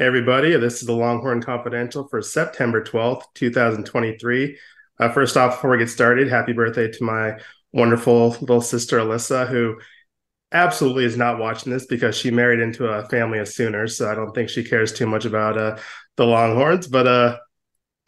Everybody. 0.00 0.56
This 0.56 0.80
is 0.80 0.86
the 0.86 0.94
Longhorn 0.94 1.42
Confidential 1.42 2.08
for 2.08 2.22
September 2.22 2.82
12th, 2.82 3.24
2023. 3.34 4.56
Uh, 4.98 5.08
first 5.10 5.36
off, 5.36 5.56
before 5.56 5.72
we 5.72 5.76
get 5.76 5.90
started, 5.90 6.26
happy 6.26 6.54
birthday 6.54 6.90
to 6.90 7.04
my 7.04 7.38
wonderful 7.72 8.30
little 8.40 8.62
sister, 8.62 8.98
Alyssa, 8.98 9.46
who 9.46 9.78
absolutely 10.52 11.04
is 11.04 11.18
not 11.18 11.38
watching 11.38 11.70
this 11.70 11.84
because 11.84 12.16
she 12.16 12.30
married 12.30 12.60
into 12.60 12.86
a 12.86 13.06
family 13.10 13.40
of 13.40 13.48
Sooners. 13.48 13.98
So 13.98 14.10
I 14.10 14.14
don't 14.14 14.34
think 14.34 14.48
she 14.48 14.64
cares 14.64 14.94
too 14.94 15.06
much 15.06 15.26
about 15.26 15.58
uh, 15.58 15.76
the 16.16 16.24
Longhorns, 16.24 16.86
but 16.86 17.06
uh, 17.06 17.36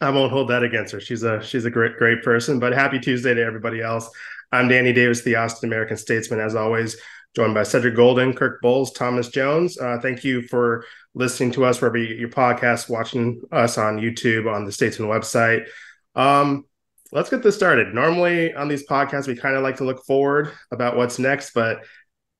I 0.01 0.09
won't 0.09 0.31
hold 0.31 0.49
that 0.49 0.63
against 0.63 0.93
her. 0.93 0.99
She's 0.99 1.21
a 1.21 1.43
she's 1.43 1.65
a 1.65 1.69
great 1.69 1.97
great 1.97 2.23
person. 2.23 2.57
But 2.57 2.73
happy 2.73 2.99
Tuesday 2.99 3.35
to 3.35 3.43
everybody 3.43 3.83
else. 3.83 4.09
I'm 4.51 4.67
Danny 4.67 4.93
Davis, 4.93 5.21
the 5.21 5.35
Austin 5.35 5.69
American 5.69 5.97
Statesman, 5.97 6.39
as 6.39 6.55
always, 6.55 6.97
joined 7.35 7.53
by 7.53 7.63
Cedric 7.63 7.95
Golden, 7.95 8.33
Kirk 8.33 8.61
Bohls, 8.61 8.93
Thomas 8.93 9.29
Jones. 9.29 9.77
Uh, 9.77 9.99
thank 10.01 10.23
you 10.23 10.43
for 10.43 10.85
listening 11.15 11.51
to 11.51 11.65
us 11.65 11.81
wherever 11.81 11.97
you 11.97 12.07
get 12.07 12.17
your 12.17 12.29
podcast, 12.29 12.89
watching 12.89 13.41
us 13.51 13.77
on 13.77 13.97
YouTube, 13.97 14.51
on 14.51 14.65
the 14.65 14.71
Statesman 14.71 15.09
website. 15.09 15.67
Um, 16.15 16.65
let's 17.11 17.29
get 17.29 17.43
this 17.43 17.55
started. 17.55 17.93
Normally 17.93 18.53
on 18.53 18.67
these 18.67 18.85
podcasts, 18.87 19.27
we 19.27 19.35
kind 19.35 19.55
of 19.55 19.63
like 19.63 19.77
to 19.77 19.83
look 19.83 20.05
forward 20.05 20.51
about 20.71 20.95
what's 20.95 21.19
next, 21.19 21.53
but 21.53 21.83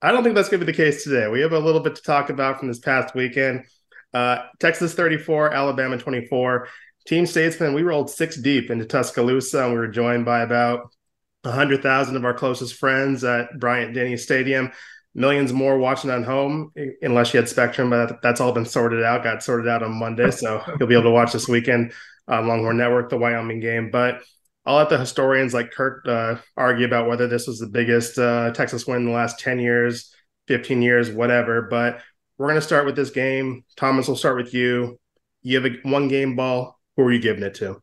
I 0.01 0.11
don't 0.11 0.23
think 0.23 0.35
that's 0.35 0.49
going 0.49 0.59
to 0.59 0.65
be 0.65 0.71
the 0.71 0.77
case 0.77 1.03
today. 1.03 1.27
We 1.27 1.41
have 1.41 1.53
a 1.53 1.59
little 1.59 1.81
bit 1.81 1.95
to 1.95 2.01
talk 2.01 2.29
about 2.29 2.59
from 2.59 2.67
this 2.67 2.79
past 2.79 3.15
weekend. 3.15 3.65
Uh, 4.13 4.45
Texas 4.59 4.93
34, 4.93 5.53
Alabama 5.53 5.97
24. 5.97 6.67
Team 7.07 7.25
Statesman, 7.25 7.73
we 7.73 7.83
rolled 7.83 8.09
six 8.09 8.35
deep 8.35 8.69
into 8.69 8.85
Tuscaloosa, 8.85 9.63
and 9.63 9.73
we 9.73 9.79
were 9.79 9.87
joined 9.87 10.25
by 10.25 10.41
about 10.41 10.93
100,000 11.43 12.15
of 12.15 12.25
our 12.25 12.33
closest 12.33 12.75
friends 12.75 13.23
at 13.23 13.59
Bryant 13.59 13.93
Denny 13.93 14.17
Stadium. 14.17 14.71
Millions 15.15 15.53
more 15.53 15.77
watching 15.77 16.09
on 16.09 16.23
home 16.23 16.71
unless 17.03 17.33
you 17.33 17.39
had 17.39 17.47
spectrum 17.47 17.91
but 17.91 18.19
that's 18.23 18.41
all 18.41 18.51
been 18.51 18.65
sorted 18.65 19.03
out 19.03 19.23
got 19.23 19.43
sorted 19.43 19.67
out 19.67 19.83
on 19.83 19.91
monday 19.91 20.31
so 20.31 20.59
you'll 20.79 20.89
be 20.89 20.95
able 20.95 21.03
to 21.03 21.11
watch 21.11 21.31
this 21.31 21.47
weekend 21.47 21.93
on 22.27 22.47
longhorn 22.47 22.77
network 22.77 23.11
the 23.11 23.17
wyoming 23.17 23.59
game. 23.59 23.91
But 23.91 24.23
i'll 24.65 24.77
let 24.77 24.89
the 24.89 24.97
historians 24.97 25.53
like 25.53 25.69
kirk 25.69 26.07
uh, 26.07 26.37
argue 26.57 26.87
about 26.87 27.07
whether 27.07 27.27
this 27.27 27.45
was 27.45 27.59
the 27.59 27.67
biggest 27.67 28.17
uh, 28.17 28.51
texas 28.53 28.87
win 28.87 29.01
in 29.01 29.05
the 29.05 29.11
last 29.11 29.39
10 29.39 29.59
years 29.59 30.15
15 30.47 30.81
years 30.81 31.11
whatever 31.11 31.61
but 31.69 32.01
we're 32.37 32.47
going 32.47 32.59
to 32.59 32.65
start 32.65 32.85
with 32.85 32.95
this 32.95 33.11
game. 33.11 33.63
Thomas 33.75 34.07
will 34.07 34.15
start 34.15 34.37
with 34.37 34.53
you. 34.53 34.99
You 35.41 35.61
have 35.61 35.71
a 35.71 35.77
one 35.87 36.07
game 36.07 36.35
ball. 36.35 36.79
Who 36.95 37.03
are 37.03 37.11
you 37.11 37.19
giving 37.19 37.43
it 37.43 37.55
to 37.55 37.82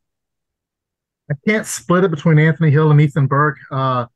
i 1.30 1.34
can't 1.46 1.66
split 1.66 2.04
it 2.04 2.10
between 2.10 2.38
anthony 2.38 2.70
hill 2.70 2.90
and 2.90 3.00
ethan 3.00 3.26
burke 3.26 3.58
uh, 3.70 4.06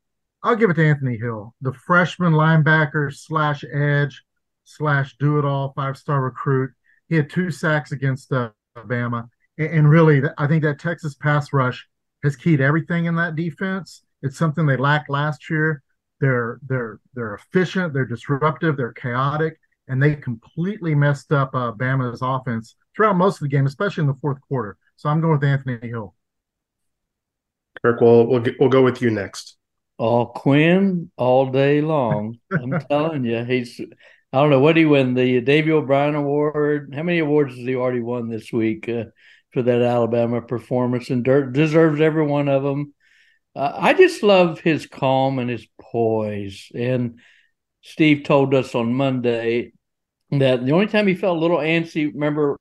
I'll 0.45 0.57
give 0.57 0.69
it 0.69 0.75
to 0.75 0.87
Anthony 0.87 1.17
Hill, 1.17 1.55
the 1.63 1.73
freshman 1.73 2.35
linebacker 2.35 3.11
slash 3.11 3.65
edge 3.73 4.23
slash 4.65 5.17
do 5.19 5.39
it 5.39 5.45
all 5.47 5.73
five 5.75 5.97
star 5.97 6.21
recruit. 6.21 6.71
He 7.09 7.17
had 7.17 7.31
two 7.31 7.51
sacks 7.51 7.93
against 7.93 8.31
uh, 8.31 8.51
Alabama. 8.77 9.31
And, 9.57 9.69
and 9.69 9.91
really, 9.91 10.23
I 10.37 10.47
think 10.47 10.63
that 10.63 10.79
Texas 10.79 11.15
pass 11.15 11.55
rush 11.55 11.89
has 12.25 12.37
keyed 12.37 12.61
everything 12.61 13.07
in 13.07 13.15
that 13.17 13.37
defense. 13.37 14.03
It's 14.23 14.37
something 14.37 14.67
they 14.67 14.77
lacked 14.77 15.09
last 15.09 15.49
year. 15.49 15.83
They're 16.21 16.61
they're 16.69 17.01
they're 17.15 17.35
efficient, 17.37 17.95
they're 17.95 18.05
disruptive, 18.05 18.77
they're 18.77 18.93
chaotic, 18.93 19.59
and 19.89 20.03
they 20.03 20.15
completely 20.15 20.95
messed 20.95 21.33
up 21.33 21.55
uh, 21.55 21.73
Bama's 21.73 22.21
offense 22.21 22.77
throughout 22.95 23.17
most 23.17 23.37
of 23.37 23.41
the 23.41 23.49
game, 23.49 23.67
especially 23.67 24.03
in 24.03 24.09
the 24.09 24.19
fourth 24.21 24.41
quarter. 24.47 24.77
So 24.97 25.09
I'm 25.09 25.23
going 25.23 25.39
with 25.39 25.45
Anthony 25.45 25.89
Hill. 25.89 26.15
Kirk, 27.85 28.01
we'll 28.01 28.27
we'll, 28.27 28.41
get, 28.41 28.59
we'll 28.59 28.71
go 28.71 28.83
with 28.83 29.03
you 29.03 29.11
next. 29.11 29.57
Oh, 29.99 30.25
Quinn 30.25 31.11
all 31.19 31.51
day 31.51 31.83
long. 31.83 32.39
I'm 32.51 32.81
telling 32.91 33.25
you, 33.25 33.45
he's. 33.45 33.79
I 34.33 34.39
don't 34.39 34.51
know 34.51 34.59
what 34.59 34.77
he 34.77 34.87
won 34.87 35.15
the 35.15 35.41
Davy 35.43 35.71
O'Brien 35.71 36.15
Award. 36.15 36.93
How 36.97 37.03
many 37.03 37.19
awards 37.19 37.55
has 37.55 37.65
he 37.65 37.77
already 37.77 38.01
won 38.01 38.29
this 38.29 38.51
week 38.53 38.89
uh, 38.89 39.05
for 39.53 39.63
that 39.63 39.83
Alabama 39.83 40.41
performance? 40.41 41.11
And 41.11 41.23
dirt, 41.23 41.53
deserves 41.53 42.01
every 42.01 42.27
one 42.27 42.49
of 42.49 42.63
them. 42.63 42.95
Uh, 43.55 43.73
I 43.77 43.93
just 43.93 44.23
love 44.23 44.59
his 44.61 44.87
calm 44.87 45.39
and 45.39 45.51
his 45.51 45.67
poise. 45.81 46.69
And 46.75 47.21
Steve 47.83 48.25
told 48.25 48.55
us 48.55 48.75
on 48.75 48.95
Monday 48.95 49.73
that 50.33 50.65
the 50.65 50.73
only 50.73 50.87
time 50.87 51.07
he 51.07 51.15
felt 51.15 51.37
a 51.37 51.41
little 51.41 51.59
antsy, 51.59 52.13
remember, 52.13 52.59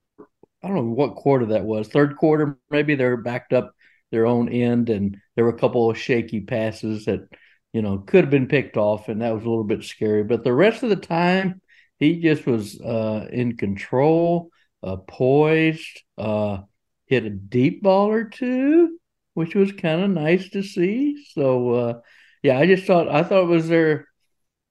I 0.62 0.68
don't 0.68 0.76
know 0.76 0.84
what 0.94 1.16
quarter 1.16 1.48
that 1.48 1.64
was, 1.64 1.88
third 1.88 2.18
quarter, 2.18 2.60
maybe 2.70 2.94
they're 2.94 3.18
backed 3.18 3.54
up 3.54 3.73
their 4.14 4.28
own 4.28 4.48
end, 4.48 4.90
and 4.90 5.18
there 5.36 5.44
were 5.44 5.52
a 5.56 5.60
couple 5.60 5.90
of 5.90 5.98
shaky 5.98 6.42
passes 6.42 7.06
that 7.06 7.28
you 7.74 7.82
know 7.82 7.98
could 7.98 8.24
have 8.24 8.30
been 8.30 8.48
picked 8.48 8.78
off, 8.78 9.10
and 9.10 9.22
that 9.22 9.34
was 9.34 9.44
a 9.44 9.50
little 9.50 9.64
bit 9.64 9.84
scary. 9.84 10.24
But 10.24 10.44
the 10.44 10.54
rest 10.54 10.84
of 10.84 10.90
the 10.90 10.96
time, 10.96 11.62
he 12.00 12.22
just 12.22 12.46
was 12.46 12.80
uh, 12.80 13.28
in 13.32 13.58
control, 13.58 14.52
uh, 14.84 14.98
poised, 14.98 16.04
uh, 16.18 16.60
hit 17.08 17.26
a 17.26 17.32
deep 17.32 17.82
ball 17.82 18.10
or 18.12 18.26
two, 18.26 19.00
which 19.34 19.56
was 19.56 19.72
kind 19.72 20.04
of 20.04 20.12
nice 20.12 20.50
to 20.52 20.62
see. 20.62 21.26
So 21.34 21.72
uh, 21.72 22.00
yeah, 22.44 22.60
I 22.60 22.68
just 22.68 22.86
thought 22.86 23.10
I 23.10 23.24
thought 23.24 23.44
it 23.44 23.48
was 23.48 23.68
their 23.68 24.08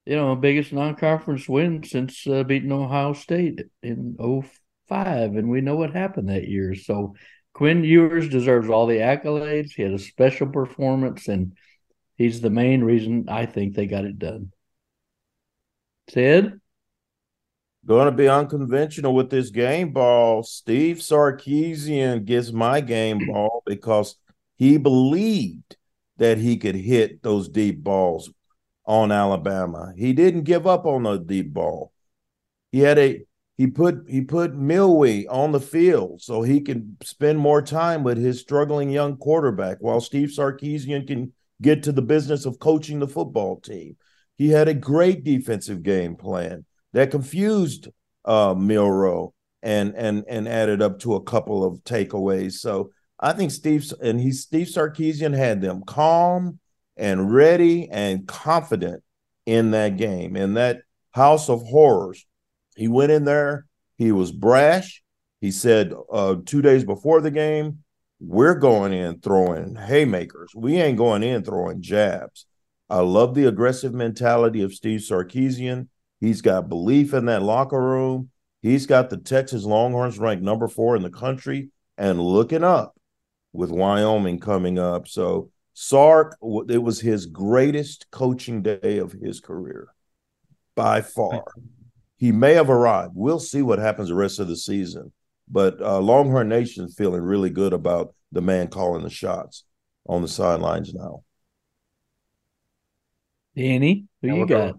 you 0.07 0.17
know 0.17 0.37
biggest 0.37 0.73
non-conference 0.73 1.49
win 1.49 1.83
since 1.83 2.27
uh, 2.29 2.45
beating 2.45 2.71
Ohio 2.73 3.13
State 3.13 3.61
in 3.83 4.17
05 4.89 5.35
and 5.35 5.49
we 5.49 5.61
know 5.61 5.77
what 5.77 5.93
happened 5.95 6.29
that 6.29 6.49
year. 6.49 6.77
So 6.77 7.15
Quinn 7.55 7.85
Ewers 7.85 8.29
deserves 8.29 8.71
all 8.71 8.87
the 8.87 8.99
accolades. 8.99 9.73
He 9.73 9.83
had 9.83 9.93
a 9.93 9.99
special 9.99 10.47
performance, 10.47 11.29
and 11.29 11.57
he's 12.17 12.41
the 12.41 12.51
main 12.51 12.83
reason 12.83 13.27
I 13.29 13.47
think 13.47 13.75
they 13.75 13.87
got 13.87 14.05
it 14.05 14.19
done. 14.19 14.53
Ted? 16.09 16.61
Going 17.85 18.07
to 18.07 18.13
be 18.13 18.29
unconventional 18.29 19.15
with 19.15 19.29
this 19.29 19.51
game 19.51 19.93
ball. 19.93 20.43
Steve 20.45 20.99
Sarkisian 20.99 22.25
gets 22.25 22.53
my 22.53 22.81
game 22.81 23.19
ball 23.27 23.63
because 23.67 24.17
he 24.57 24.79
believed 24.79 25.77
that 26.19 26.39
he 26.39 26.57
could 26.57 26.77
hit 26.77 27.23
those 27.23 27.49
deep 27.49 27.83
balls 27.83 28.31
on 28.87 29.11
Alabama. 29.11 29.93
He 29.97 30.13
didn't 30.13 30.45
give 30.45 30.67
up 30.67 30.87
on 30.87 31.03
the 31.03 31.19
deep 31.19 31.53
ball. 31.53 31.93
He 32.71 32.81
had 32.81 32.99
a 32.99 33.25
he 33.59 33.67
put 33.67 34.05
he 34.09 34.23
put 34.23 34.57
Milwee 34.57 35.27
on 35.29 35.53
the 35.53 35.61
field 35.61 36.23
so 36.23 36.43
he 36.43 36.61
can 36.61 36.97
spend 37.03 37.39
more 37.39 37.61
time 37.61 38.03
with 38.03 38.19
his 38.19 38.41
struggling 38.41 38.91
young 38.91 39.17
quarterback 39.17 39.79
while 39.81 40.01
Steve 40.01 40.31
Sarkisian 40.31 41.07
can 41.07 41.33
get 41.61 41.83
to 41.85 41.93
the 41.93 42.03
business 42.03 42.47
of 42.47 42.59
coaching 42.59 42.99
the 42.99 43.09
football 43.09 43.61
team. 43.61 43.97
He 44.37 44.49
had 44.49 44.69
a 44.69 44.75
great 44.75 45.23
defensive 45.23 45.83
game 45.83 46.17
plan 46.17 46.65
that 46.93 47.11
confused 47.11 47.89
uh, 48.25 48.55
Milroe 48.57 49.35
and 49.63 49.95
and 49.97 50.25
and 50.29 50.49
added 50.49 50.81
up 50.81 50.99
to 51.01 51.15
a 51.15 51.23
couple 51.23 51.65
of 51.65 51.85
takeaways. 51.85 52.55
So 52.55 52.91
I 53.21 53.33
think 53.33 53.51
Steve 53.51 53.93
and 54.03 54.19
he 54.19 54.33
Steve 54.33 54.69
Sarkisian 54.69 55.37
had 55.37 55.61
them 55.61 55.83
calm 55.87 56.59
and 56.97 57.33
ready 57.33 57.89
and 57.91 58.27
confident 58.27 59.03
in 59.45 59.73
that 59.73 59.97
game 59.97 60.37
in 60.37 60.55
that 60.55 60.83
house 61.13 61.49
of 61.49 61.63
horrors 61.63 62.25
he 62.77 62.89
went 62.89 63.13
in 63.13 63.25
there. 63.25 63.67
He 63.97 64.13
was 64.13 64.33
brash. 64.33 65.03
He 65.41 65.51
said 65.51 65.93
uh, 66.11 66.37
two 66.45 66.63
days 66.63 66.85
before 66.85 67.21
the 67.21 67.31
game, 67.31 67.79
we're 68.21 68.55
going 68.55 68.93
in 68.93 69.21
throwing 69.21 69.75
haymakers. 69.75 70.53
We 70.55 70.77
ain't 70.77 70.99
going 70.99 71.23
in 71.23 71.43
throwing 71.43 71.83
jabs. 71.83 72.47
I 72.89 73.01
love 73.01 73.35
the 73.35 73.47
aggressive 73.47 73.93
mentality 73.93 74.63
of 74.63 74.75
Steve 74.75 75.01
Sarkisian. 75.01 75.89
He's 76.21 76.41
got 76.41 76.69
belief 76.69 77.15
in 77.15 77.25
that 77.27 77.43
locker 77.43 77.81
room. 77.81 78.31
He's 78.61 78.87
got 78.87 79.11
the 79.11 79.17
Texas 79.17 79.65
Longhorns 79.65 80.19
ranked 80.19 80.45
number 80.45 80.69
four 80.69 80.95
in 80.95 81.03
the 81.03 81.11
country 81.11 81.71
and 81.99 82.21
looking 82.21 82.63
up 82.63 82.95
with 83.53 83.71
Wyoming 83.71 84.39
coming 84.39 84.79
up. 84.79 85.09
So 85.09 85.51
Sark, 85.75 86.37
it 86.69 86.83
was 86.83 87.01
his 87.01 87.27
greatest 87.27 88.07
coaching 88.11 88.63
day 88.63 88.99
of 88.99 89.13
his 89.13 89.41
career 89.41 89.89
by 90.77 91.01
far 91.01 91.45
he 92.23 92.31
may 92.31 92.55
have 92.55 92.71
arrived. 92.71 93.15
We'll 93.17 93.41
see 93.41 93.63
what 93.63 93.81
happens 93.81 94.09
the 94.09 94.15
rest 94.15 94.39
of 94.39 94.47
the 94.47 94.55
season. 94.55 95.11
But 95.51 95.83
uh, 95.83 95.99
Longhorn 95.99 96.49
Nation 96.49 96.89
feeling 96.89 97.21
really 97.21 97.51
good 97.51 97.73
about 97.73 98.15
the 98.31 98.41
man 98.41 98.69
calling 98.69 99.03
the 99.03 99.11
shots 99.11 99.65
on 100.07 100.23
the 100.23 100.29
sidelines 100.29 100.95
now. 100.95 101.25
Danny, 103.57 104.05
who 104.21 104.29
yeah, 104.29 104.35
you 104.35 104.47
got? 104.47 104.77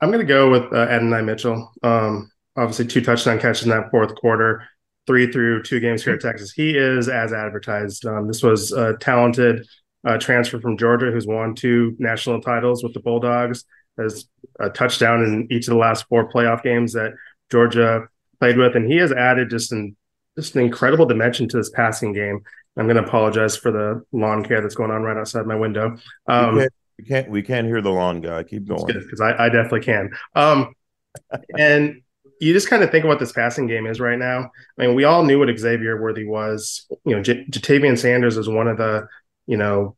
I'm 0.00 0.10
going 0.10 0.26
to 0.26 0.32
go 0.32 0.50
with 0.50 0.72
uh, 0.72 0.76
Adonai 0.76 1.20
Mitchell. 1.20 1.70
Um, 1.82 2.30
obviously, 2.56 2.86
two 2.86 3.02
touchdown 3.02 3.38
catches 3.38 3.64
in 3.64 3.68
that 3.68 3.90
fourth 3.90 4.14
quarter, 4.14 4.64
three 5.06 5.30
through 5.30 5.64
two 5.64 5.80
games 5.80 6.02
here 6.02 6.14
at 6.14 6.22
Texas. 6.22 6.52
He 6.52 6.74
is 6.74 7.10
as 7.10 7.34
advertised. 7.34 8.06
Um, 8.06 8.28
this 8.28 8.42
was 8.42 8.72
a 8.72 8.96
talented 8.96 9.68
uh, 10.06 10.16
transfer 10.16 10.58
from 10.58 10.78
Georgia 10.78 11.10
who's 11.10 11.26
won 11.26 11.54
two 11.54 11.94
national 11.98 12.40
titles 12.40 12.82
with 12.82 12.94
the 12.94 13.00
Bulldogs 13.00 13.66
has 13.98 14.26
a 14.60 14.70
touchdown 14.70 15.22
in 15.24 15.46
each 15.50 15.68
of 15.68 15.72
the 15.72 15.78
last 15.78 16.06
four 16.08 16.30
playoff 16.30 16.62
games 16.62 16.92
that 16.92 17.12
Georgia 17.50 18.08
played 18.40 18.56
with, 18.56 18.76
and 18.76 18.90
he 18.90 18.96
has 18.98 19.12
added 19.12 19.50
just 19.50 19.72
an 19.72 19.96
just 20.36 20.54
an 20.54 20.62
incredible 20.62 21.04
dimension 21.04 21.48
to 21.48 21.56
this 21.56 21.70
passing 21.70 22.12
game. 22.12 22.40
I'm 22.76 22.86
going 22.86 22.96
to 22.96 23.02
apologize 23.02 23.56
for 23.56 23.72
the 23.72 24.04
lawn 24.12 24.44
care 24.44 24.60
that's 24.60 24.76
going 24.76 24.92
on 24.92 25.02
right 25.02 25.16
outside 25.16 25.46
my 25.46 25.56
window. 25.56 25.96
Um, 26.28 26.54
we, 26.54 26.60
can't, 26.60 26.72
we 26.98 27.04
can't 27.04 27.30
we 27.30 27.42
can't 27.42 27.66
hear 27.66 27.80
the 27.80 27.90
lawn 27.90 28.20
guy. 28.20 28.44
Keep 28.44 28.68
going 28.68 28.86
because 28.86 29.20
I, 29.20 29.46
I, 29.46 29.48
definitely 29.48 29.80
can. 29.80 30.10
Um, 30.36 30.74
and 31.58 32.02
you 32.40 32.52
just 32.52 32.68
kind 32.68 32.84
of 32.84 32.90
think 32.90 33.04
of 33.04 33.08
what 33.08 33.18
this 33.18 33.32
passing 33.32 33.66
game 33.66 33.86
is 33.86 33.98
right 33.98 34.18
now. 34.18 34.50
I 34.78 34.86
mean, 34.86 34.94
we 34.94 35.04
all 35.04 35.24
knew 35.24 35.40
what 35.40 35.58
Xavier 35.58 36.00
Worthy 36.00 36.24
was. 36.24 36.86
You 37.04 37.16
know, 37.16 37.22
J- 37.22 37.44
Ja'Tavion 37.46 37.98
Sanders 37.98 38.36
is 38.36 38.48
one 38.48 38.68
of 38.68 38.76
the, 38.76 39.08
you 39.46 39.56
know, 39.56 39.96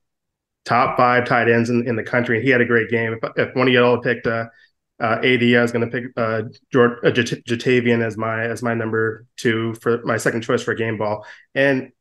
top 0.65 0.97
five 0.97 1.27
tight 1.27 1.49
ends 1.49 1.71
in, 1.71 1.87
in 1.87 1.97
the 1.97 2.03
country. 2.03 2.37
And 2.37 2.45
he 2.45 2.51
had 2.51 2.61
a 2.61 2.67
great 2.67 2.91
game. 2.91 3.19
If, 3.21 3.31
if 3.37 3.55
one 3.55 3.69
of 3.69 3.75
y'all 3.75 3.99
picked 3.99 4.27
uh, 4.27 4.47
uh, 5.01 5.19
AD, 5.25 5.43
I 5.43 5.63
was 5.63 5.73
going 5.73 5.91
to 5.91 6.01
pick 6.01 6.11
uh, 6.17 6.43
George, 6.73 6.99
uh, 7.05 7.11
J- 7.11 7.43
Ja'Tavion 7.43 8.05
as 8.05 8.17
my 8.17 8.45
as 8.45 8.63
my 8.63 8.75
number 8.75 9.27
two 9.37 9.75
for 9.75 10.03
my 10.05 10.17
second 10.17 10.43
choice 10.43 10.63
for 10.63 10.73
a 10.73 10.77
game 10.77 10.99
ball. 10.99 11.25
And 11.55 11.93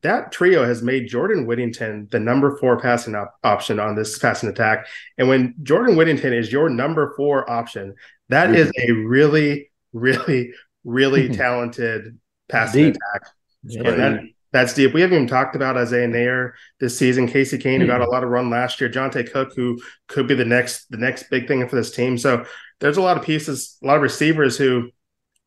that 0.00 0.32
trio 0.32 0.64
has 0.64 0.82
made 0.82 1.08
Jordan 1.08 1.46
Whittington 1.46 2.08
the 2.10 2.18
number 2.18 2.56
four 2.56 2.80
passing 2.80 3.14
op- 3.14 3.34
option 3.44 3.78
on 3.78 3.94
this 3.94 4.18
passing 4.18 4.48
attack. 4.48 4.86
And 5.18 5.28
when 5.28 5.54
Jordan 5.62 5.96
Whittington 5.96 6.32
is 6.32 6.50
your 6.50 6.70
number 6.70 7.12
four 7.16 7.48
option, 7.48 7.94
that 8.30 8.46
mm-hmm. 8.46 8.56
is 8.56 8.72
a 8.78 8.92
really, 8.92 9.70
really, 9.92 10.52
really 10.84 11.28
talented 11.36 12.18
passing 12.48 12.84
deep. 12.86 12.96
attack. 12.96 13.30
Yeah, 13.64 13.88
and 13.88 14.00
that, 14.00 14.20
that's 14.52 14.74
deep. 14.74 14.92
We 14.92 15.00
haven't 15.00 15.16
even 15.16 15.28
talked 15.28 15.56
about 15.56 15.76
Isaiah 15.76 16.06
Neyor 16.06 16.52
this 16.78 16.96
season. 16.96 17.26
Casey 17.26 17.58
Cain, 17.58 17.80
who 17.80 17.86
hmm. 17.86 17.92
got 17.92 18.02
a 18.02 18.10
lot 18.10 18.22
of 18.22 18.30
run 18.30 18.50
last 18.50 18.80
year. 18.80 18.90
Johntay 18.90 19.32
Cook, 19.32 19.54
who 19.56 19.80
could 20.08 20.26
be 20.26 20.34
the 20.34 20.44
next 20.44 20.90
the 20.90 20.98
next 20.98 21.30
big 21.30 21.48
thing 21.48 21.66
for 21.68 21.76
this 21.76 21.90
team. 21.90 22.18
So 22.18 22.44
there's 22.80 22.98
a 22.98 23.02
lot 23.02 23.16
of 23.16 23.24
pieces, 23.24 23.78
a 23.82 23.86
lot 23.86 23.96
of 23.96 24.02
receivers 24.02 24.58
who, 24.58 24.90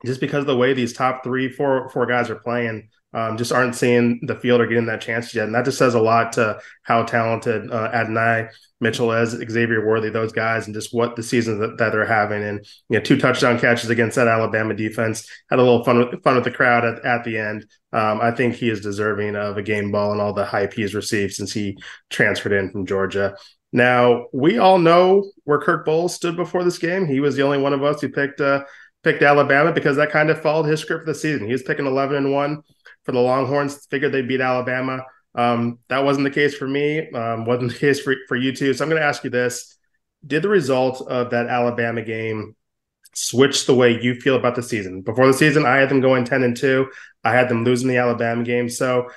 just 0.06 0.22
because 0.22 0.40
of 0.40 0.48
the 0.48 0.58
way 0.58 0.74
these 0.74 0.94
top 0.94 1.24
three, 1.24 1.50
four, 1.50 1.90
four 1.90 2.06
guys 2.06 2.30
are 2.30 2.36
playing, 2.36 2.90
um, 3.16 3.38
just 3.38 3.54
aren't 3.54 3.76
seeing 3.76 4.20
the 4.24 4.36
field 4.36 4.60
or 4.60 4.68
getting 4.68 4.88
that 4.88 5.00
chance 5.00 5.34
yet. 5.34 5.46
And 5.46 5.56
that 5.56 5.64
just 5.64 5.78
says 5.78 5.94
a 5.96 6.02
lot 6.02 6.34
to 6.34 6.60
how 6.84 7.04
talented 7.04 7.72
uh, 7.72 8.48
Mitchell 8.82 9.14
is, 9.14 9.32
Xavier 9.32 9.86
Worthy, 9.86 10.10
those 10.10 10.34
guys, 10.34 10.66
and 10.66 10.76
just 10.76 10.94
what 10.94 11.16
the 11.16 11.24
season 11.24 11.60
that, 11.60 11.78
that, 11.78 11.94
they're 11.94 12.06
having. 12.06 12.44
And 12.44 12.60
you 12.90 12.98
know, 12.98 13.04
two 13.04 13.18
touchdown 13.18 13.58
catches 13.58 13.90
against 13.90 14.18
that 14.18 14.28
Alabama 14.28 14.74
defense. 14.74 15.30
Had 15.50 15.60
a 15.60 15.64
little 15.64 15.86
fun 15.86 15.98
with 16.00 16.24
fun 16.24 16.36
with 16.36 16.44
the 16.44 16.52
crowd 16.52 16.84
at, 16.84 17.06
at 17.06 17.24
the 17.24 17.38
end. 17.38 17.66
Um, 17.94 18.20
I 18.22 18.32
think 18.32 18.56
he 18.56 18.70
is 18.70 18.82
deserving 18.82 19.38
of 19.38 19.58
a 19.58 19.64
game 19.64 19.94
ball 19.94 20.12
and 20.12 20.20
all 20.20 20.34
the 20.34 20.44
hype 20.44 20.74
he's 20.74 20.94
received 20.94 21.34
since 21.34 21.54
he 21.54 21.78
transferred 22.10 22.52
in 22.52 22.70
from 22.70 22.86
Georgia. 22.86 23.38
Now 23.72 24.26
we 24.34 24.58
all 24.58 24.78
know 24.78 25.32
where 25.46 25.62
Kirk 25.62 25.88
Bohls 25.88 26.10
stood 26.10 26.36
before 26.36 26.66
this 26.66 26.78
game. 26.78 27.06
He 27.06 27.22
was 27.22 27.38
the 27.38 27.44
only 27.44 27.60
one 27.60 27.74
of 27.74 27.82
us 27.82 28.02
who 28.02 28.10
picked 28.10 28.42
uh, 28.42 28.66
picked 29.04 29.24
Alabama 29.24 29.72
because 29.72 29.96
that 29.96 30.12
kind 30.12 30.30
of 30.30 30.42
followed 30.42 30.66
his 30.66 30.82
script 30.82 31.06
for 31.06 31.14
the 31.14 31.18
season. 31.18 31.46
He 31.46 31.54
was 31.54 31.64
picking 31.64 31.88
eleven 31.88 32.18
and 32.18 32.34
one 32.34 32.62
for 33.06 33.12
the 33.12 33.20
Longhorns. 33.20 33.86
Figured 33.90 34.12
they'd 34.12 34.28
beat 34.28 34.42
Alabama. 34.42 35.06
Um, 35.34 35.80
that 35.90 36.04
wasn't 36.04 36.26
the 36.26 36.32
case 36.32 36.56
for 36.56 36.68
me. 36.68 37.10
Um, 37.12 37.46
wasn't 37.46 37.72
the 37.72 37.78
case 37.80 38.02
for, 38.02 38.16
for 38.28 38.36
you 38.36 38.54
too. 38.54 38.74
So 38.74 38.84
I'm 38.84 38.90
going 38.90 39.02
to 39.02 39.08
ask 39.08 39.24
you 39.24 39.30
this: 39.30 39.78
Did 40.26 40.42
the 40.42 40.50
result 40.50 41.08
of 41.08 41.32
that 41.32 41.48
Alabama 41.48 42.02
game 42.02 42.56
switch 43.14 43.66
the 43.66 43.76
way 43.76 44.02
you 44.02 44.16
feel 44.16 44.36
about 44.36 44.56
the 44.56 44.64
season? 44.64 45.02
Before 45.02 45.28
the 45.28 45.34
season, 45.34 45.66
I 45.66 45.78
had 45.78 45.90
them 45.90 46.02
going 46.02 46.26
ten 46.26 46.44
and 46.44 46.56
two. 46.56 46.90
I 47.24 47.32
had 47.32 47.50
them 47.50 47.64
losing 47.64 47.88
the 47.88 47.98
Alabama 47.98 48.44
game. 48.44 48.70
So 48.70 49.10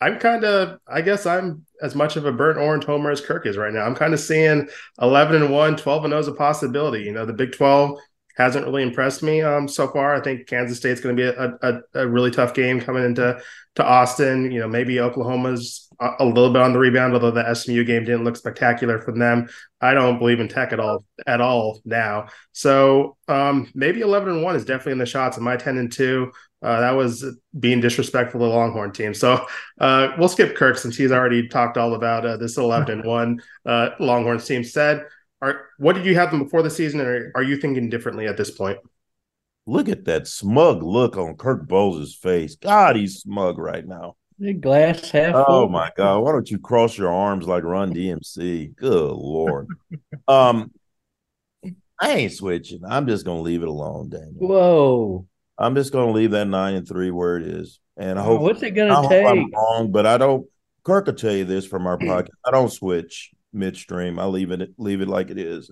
I'm 0.00 0.18
kind 0.18 0.44
of, 0.44 0.78
I 0.86 1.00
guess 1.00 1.24
I'm 1.24 1.64
as 1.80 1.94
much 1.94 2.16
of 2.16 2.26
a 2.26 2.32
burnt 2.32 2.58
orange 2.58 2.84
homer 2.84 3.10
as 3.10 3.22
Kirk 3.22 3.46
is 3.46 3.56
right 3.56 3.72
now. 3.72 3.86
I'm 3.86 3.94
kind 3.94 4.12
of 4.12 4.20
seeing 4.20 4.68
11 5.00 5.42
and 5.42 5.50
1, 5.50 5.76
12 5.76 6.04
and 6.04 6.12
0 6.12 6.20
is 6.20 6.28
a 6.28 6.32
possibility. 6.32 7.04
You 7.04 7.12
know, 7.12 7.24
the 7.24 7.32
Big 7.32 7.52
12 7.52 7.98
hasn't 8.36 8.64
really 8.66 8.82
impressed 8.82 9.22
me 9.22 9.42
um, 9.42 9.68
so 9.68 9.88
far. 9.88 10.14
I 10.14 10.20
think 10.20 10.46
Kansas 10.46 10.78
State's 10.78 11.00
going 11.00 11.16
to 11.16 11.22
be 11.22 11.28
a, 11.28 11.58
a, 11.62 12.02
a, 12.02 12.08
really 12.08 12.30
tough 12.30 12.54
game 12.54 12.80
coming 12.80 13.04
into 13.04 13.40
to 13.76 13.84
Austin. 13.84 14.50
You 14.50 14.60
know, 14.60 14.68
maybe 14.68 15.00
Oklahoma's 15.00 15.88
a, 16.00 16.10
a, 16.20 16.24
little 16.24 16.52
bit 16.52 16.62
on 16.62 16.72
the 16.72 16.78
rebound, 16.78 17.14
although 17.14 17.30
the 17.30 17.54
SMU 17.54 17.84
game 17.84 18.04
didn't 18.04 18.24
look 18.24 18.36
spectacular 18.36 19.00
from 19.00 19.18
them. 19.18 19.48
I 19.80 19.94
don't 19.94 20.18
believe 20.18 20.40
in 20.40 20.48
Tech 20.48 20.72
at 20.72 20.80
all 20.80 21.04
at 21.26 21.40
all 21.40 21.80
now. 21.84 22.26
So 22.52 23.16
um, 23.28 23.70
maybe 23.74 24.00
eleven 24.00 24.30
and 24.30 24.42
one 24.42 24.56
is 24.56 24.64
definitely 24.64 24.92
in 24.92 24.98
the 24.98 25.06
shots. 25.06 25.36
And 25.36 25.44
my 25.44 25.56
ten 25.56 25.78
and 25.78 25.90
two. 25.90 26.32
Uh, 26.62 26.80
that 26.80 26.92
was 26.92 27.22
being 27.60 27.78
disrespectful 27.78 28.40
to 28.40 28.46
the 28.46 28.50
Longhorn 28.50 28.90
team. 28.90 29.12
So 29.12 29.46
uh, 29.78 30.12
we'll 30.16 30.30
skip 30.30 30.56
Kirk 30.56 30.78
since 30.78 30.96
he's 30.96 31.12
already 31.12 31.46
talked 31.46 31.76
all 31.76 31.92
about 31.92 32.24
uh, 32.24 32.38
this 32.38 32.56
11 32.56 33.00
and 33.00 33.04
1 33.04 33.40
uh, 33.66 33.90
Longhorns 34.00 34.46
team. 34.46 34.62
Ced 34.64 35.04
are 35.44 35.66
what 35.78 35.94
did 35.94 36.06
you 36.06 36.14
have 36.14 36.30
them 36.30 36.42
before 36.42 36.62
the 36.62 36.70
season, 36.70 37.00
or 37.00 37.32
are 37.34 37.42
you 37.42 37.56
thinking 37.56 37.90
differently 37.90 38.26
at 38.26 38.36
this 38.36 38.50
point? 38.50 38.78
Look 39.66 39.88
at 39.88 40.04
that 40.04 40.26
smug 40.26 40.82
look 40.82 41.16
on 41.16 41.36
Kirk 41.36 41.66
Bohls' 41.66 42.14
face. 42.14 42.56
God, 42.56 42.96
he's 42.96 43.20
smug 43.20 43.58
right 43.58 43.86
now. 43.86 44.16
The 44.38 44.52
glass 44.52 45.10
half. 45.10 45.34
Oh 45.34 45.44
full. 45.44 45.68
my 45.68 45.90
God! 45.96 46.20
Why 46.20 46.32
don't 46.32 46.50
you 46.50 46.58
cross 46.58 46.98
your 46.98 47.12
arms 47.12 47.46
like 47.46 47.62
Run 47.62 47.94
DMC? 47.94 48.74
Good 48.74 49.12
lord. 49.12 49.68
um, 50.28 50.72
I 52.00 52.10
ain't 52.10 52.32
switching. 52.32 52.80
I'm 52.86 53.06
just 53.06 53.24
gonna 53.24 53.42
leave 53.42 53.62
it 53.62 53.68
alone, 53.68 54.10
Daniel. 54.10 54.34
Whoa. 54.36 55.26
I'm 55.56 55.74
just 55.76 55.92
gonna 55.92 56.10
leave 56.10 56.32
that 56.32 56.46
nine 56.46 56.74
and 56.74 56.86
three 56.86 57.10
where 57.10 57.36
it 57.36 57.46
is, 57.46 57.78
and 57.96 58.18
I 58.18 58.24
hope. 58.24 58.40
What's 58.40 58.62
it 58.62 58.72
gonna 58.72 59.00
I 59.00 59.08
take? 59.08 59.26
I'm 59.26 59.50
wrong, 59.52 59.92
but 59.92 60.04
I 60.04 60.18
don't. 60.18 60.46
Kirk 60.82 61.06
will 61.06 61.14
tell 61.14 61.32
you 61.32 61.44
this 61.44 61.64
from 61.64 61.86
our 61.86 61.96
podcast. 61.98 62.28
I 62.44 62.50
don't 62.50 62.72
switch 62.72 63.30
midstream. 63.54 64.18
I 64.18 64.26
leave 64.26 64.50
it 64.50 64.70
leave 64.78 65.00
it 65.00 65.08
like 65.08 65.30
it 65.30 65.38
is, 65.38 65.70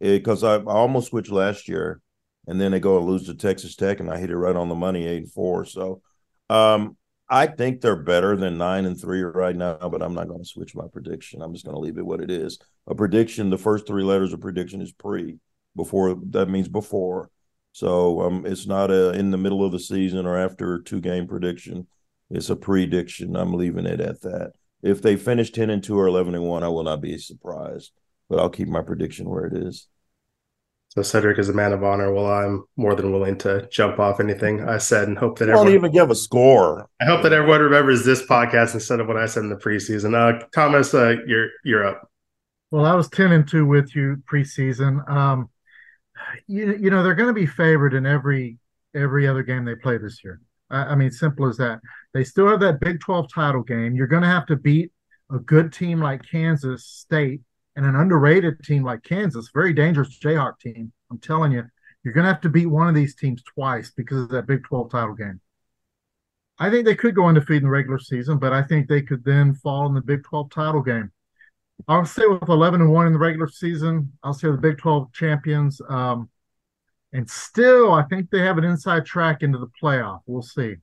because 0.00 0.44
I, 0.44 0.56
I 0.56 0.62
almost 0.64 1.08
switched 1.08 1.30
last 1.30 1.68
year, 1.68 2.00
and 2.46 2.60
then 2.60 2.72
they 2.72 2.80
go 2.80 2.98
and 2.98 3.06
lose 3.06 3.26
to 3.26 3.34
Texas 3.34 3.76
Tech, 3.76 4.00
and 4.00 4.10
I 4.10 4.18
hit 4.18 4.30
it 4.30 4.36
right 4.36 4.56
on 4.56 4.68
the 4.68 4.74
money, 4.74 5.06
eight 5.06 5.24
and 5.24 5.32
four. 5.32 5.64
So, 5.64 6.02
um, 6.48 6.96
I 7.28 7.46
think 7.46 7.80
they're 7.80 7.94
better 7.94 8.36
than 8.36 8.58
nine 8.58 8.86
and 8.86 9.00
three 9.00 9.22
right 9.22 9.54
now, 9.54 9.76
but 9.76 10.02
I'm 10.02 10.14
not 10.14 10.26
going 10.26 10.40
to 10.40 10.48
switch 10.48 10.74
my 10.74 10.86
prediction. 10.92 11.42
I'm 11.42 11.52
just 11.52 11.64
going 11.64 11.76
to 11.76 11.80
leave 11.80 11.96
it 11.96 12.04
what 12.06 12.20
it 12.20 12.30
is. 12.30 12.58
A 12.88 12.94
prediction. 12.94 13.50
The 13.50 13.58
first 13.58 13.86
three 13.86 14.02
letters 14.02 14.32
of 14.32 14.40
prediction 14.40 14.80
is 14.80 14.92
pre. 14.92 15.38
Before 15.76 16.16
that 16.30 16.48
means 16.48 16.66
before. 16.68 17.30
So 17.72 18.22
um, 18.22 18.44
it's 18.44 18.66
not 18.66 18.90
a 18.90 19.12
in 19.12 19.30
the 19.30 19.38
middle 19.38 19.64
of 19.64 19.70
the 19.70 19.78
season 19.78 20.26
or 20.26 20.36
after 20.36 20.80
two 20.80 21.00
game 21.00 21.28
prediction. 21.28 21.86
It's 22.28 22.50
a 22.50 22.56
prediction. 22.56 23.36
I'm 23.36 23.54
leaving 23.54 23.86
it 23.86 24.00
at 24.00 24.20
that. 24.22 24.52
If 24.82 25.02
they 25.02 25.16
finish 25.16 25.50
10 25.50 25.70
and 25.70 25.82
2 25.82 25.98
or 25.98 26.06
11 26.06 26.34
and 26.34 26.44
1, 26.44 26.62
I 26.62 26.68
will 26.68 26.82
not 26.82 27.00
be 27.00 27.18
surprised, 27.18 27.92
but 28.28 28.38
I'll 28.38 28.50
keep 28.50 28.68
my 28.68 28.82
prediction 28.82 29.28
where 29.28 29.44
it 29.44 29.54
is. 29.54 29.88
So 30.90 31.02
Cedric 31.02 31.38
is 31.38 31.48
a 31.48 31.52
man 31.52 31.72
of 31.72 31.84
honor. 31.84 32.12
Well, 32.12 32.26
I'm 32.26 32.64
more 32.76 32.96
than 32.96 33.12
willing 33.12 33.38
to 33.38 33.68
jump 33.70 34.00
off 34.00 34.18
anything 34.18 34.68
I 34.68 34.78
said 34.78 35.06
and 35.06 35.16
hope 35.16 35.38
that 35.38 35.48
I 35.48 35.52
don't 35.52 35.72
even 35.72 35.92
give 35.92 36.10
a 36.10 36.16
score. 36.16 36.88
I 37.00 37.04
hope 37.04 37.22
that 37.22 37.32
everyone 37.32 37.60
remembers 37.60 38.04
this 38.04 38.26
podcast 38.26 38.74
instead 38.74 38.98
of 38.98 39.06
what 39.06 39.16
I 39.16 39.26
said 39.26 39.44
in 39.44 39.50
the 39.50 39.56
preseason. 39.56 40.14
Uh, 40.16 40.44
Thomas, 40.52 40.92
uh, 40.92 41.14
you're 41.28 41.48
you're 41.64 41.86
up. 41.86 42.10
Well, 42.72 42.86
I 42.86 42.94
was 42.94 43.08
ten 43.08 43.30
and 43.30 43.46
two 43.46 43.66
with 43.66 43.94
you 43.94 44.20
preseason. 44.28 45.08
Um, 45.08 45.48
you 46.48 46.76
you 46.76 46.90
know 46.90 47.04
they're 47.04 47.14
going 47.14 47.32
to 47.32 47.40
be 47.40 47.46
favored 47.46 47.94
in 47.94 48.04
every 48.04 48.58
every 48.92 49.28
other 49.28 49.44
game 49.44 49.64
they 49.64 49.76
play 49.76 49.96
this 49.96 50.24
year. 50.24 50.40
I, 50.70 50.78
I 50.78 50.94
mean, 50.96 51.12
simple 51.12 51.48
as 51.48 51.56
that. 51.58 51.78
They 52.12 52.24
still 52.24 52.48
have 52.48 52.60
that 52.60 52.80
Big 52.80 53.00
12 53.00 53.32
title 53.32 53.62
game. 53.62 53.94
You're 53.94 54.06
going 54.06 54.22
to 54.22 54.28
have 54.28 54.46
to 54.46 54.56
beat 54.56 54.92
a 55.32 55.38
good 55.38 55.72
team 55.72 56.00
like 56.00 56.22
Kansas 56.28 56.84
State 56.86 57.40
and 57.76 57.86
an 57.86 57.96
underrated 57.96 58.62
team 58.64 58.82
like 58.82 59.02
Kansas, 59.02 59.50
very 59.54 59.72
dangerous 59.72 60.18
Jayhawk 60.18 60.58
team. 60.58 60.92
I'm 61.10 61.18
telling 61.18 61.52
you, 61.52 61.64
you're 62.02 62.14
going 62.14 62.24
to 62.24 62.32
have 62.32 62.40
to 62.42 62.48
beat 62.48 62.66
one 62.66 62.88
of 62.88 62.94
these 62.94 63.14
teams 63.14 63.42
twice 63.42 63.92
because 63.96 64.22
of 64.22 64.30
that 64.30 64.46
Big 64.46 64.64
12 64.64 64.90
title 64.90 65.14
game. 65.14 65.40
I 66.58 66.68
think 66.68 66.84
they 66.84 66.94
could 66.94 67.14
go 67.14 67.26
undefeated 67.26 67.62
in 67.62 67.68
the 67.68 67.70
regular 67.70 67.98
season, 67.98 68.38
but 68.38 68.52
I 68.52 68.62
think 68.62 68.88
they 68.88 69.02
could 69.02 69.24
then 69.24 69.54
fall 69.54 69.86
in 69.86 69.94
the 69.94 70.02
Big 70.02 70.24
12 70.24 70.50
title 70.50 70.82
game. 70.82 71.10
I'll 71.88 72.04
say 72.04 72.26
with 72.26 72.48
11 72.48 72.82
and 72.82 72.92
1 72.92 73.06
in 73.06 73.12
the 73.12 73.18
regular 73.18 73.48
season, 73.48 74.12
I'll 74.22 74.34
say 74.34 74.50
the 74.50 74.58
Big 74.58 74.78
12 74.78 75.12
champions. 75.12 75.80
Um, 75.88 76.28
and 77.12 77.28
still, 77.28 77.92
I 77.92 78.02
think 78.04 78.30
they 78.30 78.40
have 78.40 78.58
an 78.58 78.64
inside 78.64 79.06
track 79.06 79.42
into 79.42 79.58
the 79.58 79.70
playoff. 79.82 80.20
We'll 80.26 80.42
see. 80.42 80.76